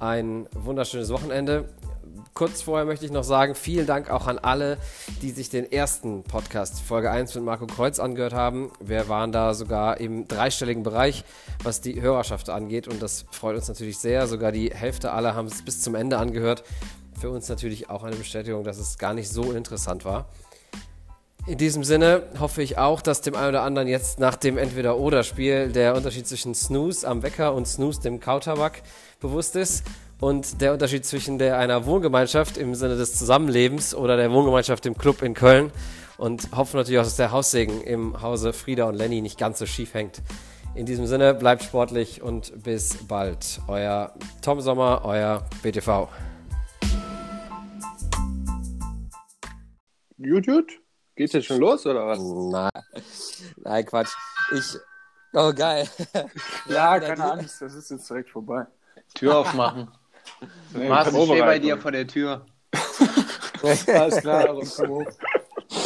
ein 0.00 0.48
wunderschönes 0.50 1.10
Wochenende. 1.10 1.68
Kurz 2.34 2.62
vorher 2.62 2.84
möchte 2.84 3.06
ich 3.06 3.12
noch 3.12 3.22
sagen, 3.22 3.54
vielen 3.54 3.86
Dank 3.86 4.10
auch 4.10 4.26
an 4.26 4.40
alle, 4.40 4.76
die 5.22 5.30
sich 5.30 5.50
den 5.50 5.70
ersten 5.70 6.24
Podcast 6.24 6.80
Folge 6.80 7.12
1 7.12 7.36
mit 7.36 7.44
Marco 7.44 7.68
Kreuz 7.68 8.00
angehört 8.00 8.34
haben. 8.34 8.72
Wir 8.80 9.08
waren 9.08 9.30
da 9.30 9.54
sogar 9.54 10.00
im 10.00 10.26
dreistelligen 10.26 10.82
Bereich, 10.82 11.22
was 11.62 11.80
die 11.80 12.02
Hörerschaft 12.02 12.50
angeht 12.50 12.88
und 12.88 13.00
das 13.00 13.24
freut 13.30 13.54
uns 13.54 13.68
natürlich 13.68 13.98
sehr. 13.98 14.26
Sogar 14.26 14.50
die 14.50 14.70
Hälfte 14.74 15.12
aller 15.12 15.36
haben 15.36 15.46
es 15.46 15.64
bis 15.64 15.80
zum 15.80 15.94
Ende 15.94 16.18
angehört. 16.18 16.64
Für 17.20 17.30
uns 17.30 17.48
natürlich 17.48 17.88
auch 17.88 18.02
eine 18.02 18.16
Bestätigung, 18.16 18.64
dass 18.64 18.78
es 18.78 18.98
gar 18.98 19.14
nicht 19.14 19.28
so 19.28 19.52
interessant 19.52 20.04
war. 20.04 20.26
In 21.48 21.56
diesem 21.56 21.82
Sinne 21.82 22.24
hoffe 22.38 22.62
ich 22.62 22.76
auch, 22.76 23.00
dass 23.00 23.22
dem 23.22 23.34
einen 23.34 23.48
oder 23.48 23.62
anderen 23.62 23.88
jetzt 23.88 24.20
nach 24.20 24.36
dem 24.36 24.58
Entweder-Oder-Spiel 24.58 25.72
der 25.72 25.94
Unterschied 25.94 26.26
zwischen 26.26 26.54
Snooze 26.54 27.08
am 27.08 27.22
Wecker 27.22 27.54
und 27.54 27.66
Snooze 27.66 28.02
dem 28.02 28.20
Kautabak 28.20 28.82
bewusst 29.18 29.56
ist 29.56 29.82
und 30.20 30.60
der 30.60 30.74
Unterschied 30.74 31.06
zwischen 31.06 31.38
der 31.38 31.56
einer 31.56 31.86
Wohngemeinschaft 31.86 32.58
im 32.58 32.74
Sinne 32.74 32.96
des 32.96 33.14
Zusammenlebens 33.14 33.94
oder 33.94 34.18
der 34.18 34.30
Wohngemeinschaft 34.30 34.84
im 34.84 34.98
Club 34.98 35.22
in 35.22 35.32
Köln 35.32 35.72
und 36.18 36.54
hoffen 36.54 36.76
natürlich 36.76 37.00
auch, 37.00 37.04
dass 37.04 37.16
der 37.16 37.32
Haussegen 37.32 37.80
im 37.80 38.20
Hause 38.20 38.52
Frieda 38.52 38.84
und 38.84 38.96
Lenny 38.96 39.22
nicht 39.22 39.38
ganz 39.38 39.58
so 39.58 39.64
schief 39.64 39.94
hängt. 39.94 40.20
In 40.74 40.84
diesem 40.84 41.06
Sinne, 41.06 41.32
bleibt 41.32 41.62
sportlich 41.62 42.20
und 42.20 42.62
bis 42.62 42.98
bald. 43.08 43.60
Euer 43.68 44.12
Tom 44.42 44.60
Sommer, 44.60 45.00
euer 45.02 45.46
BTV. 45.62 46.08
Gut. 50.18 50.78
Geht's 51.18 51.32
jetzt 51.32 51.46
schon 51.46 51.58
los 51.58 51.84
oder 51.84 52.06
was? 52.06 52.20
Nein, 52.20 53.02
nein 53.56 53.84
Quatsch. 53.84 54.12
Ich. 54.52 54.76
Oh, 55.32 55.52
geil. 55.52 55.88
Ja, 56.68 57.00
keine 57.00 57.32
Angst, 57.32 57.60
das 57.60 57.74
ist 57.74 57.90
jetzt 57.90 58.08
direkt 58.08 58.30
vorbei. 58.30 58.66
Tür 59.14 59.38
aufmachen. 59.38 59.90
Nee, 60.72 60.88
Mars, 60.88 61.12
ich 61.12 61.24
stehe 61.24 61.42
bei 61.42 61.58
dir 61.58 61.76
vor 61.76 61.90
der 61.90 62.06
Tür. 62.06 62.46
Alles 63.62 64.20
klar, 64.20 64.46
Aaron, 64.46 64.68
komm 64.76 64.88
hoch. 64.90 65.06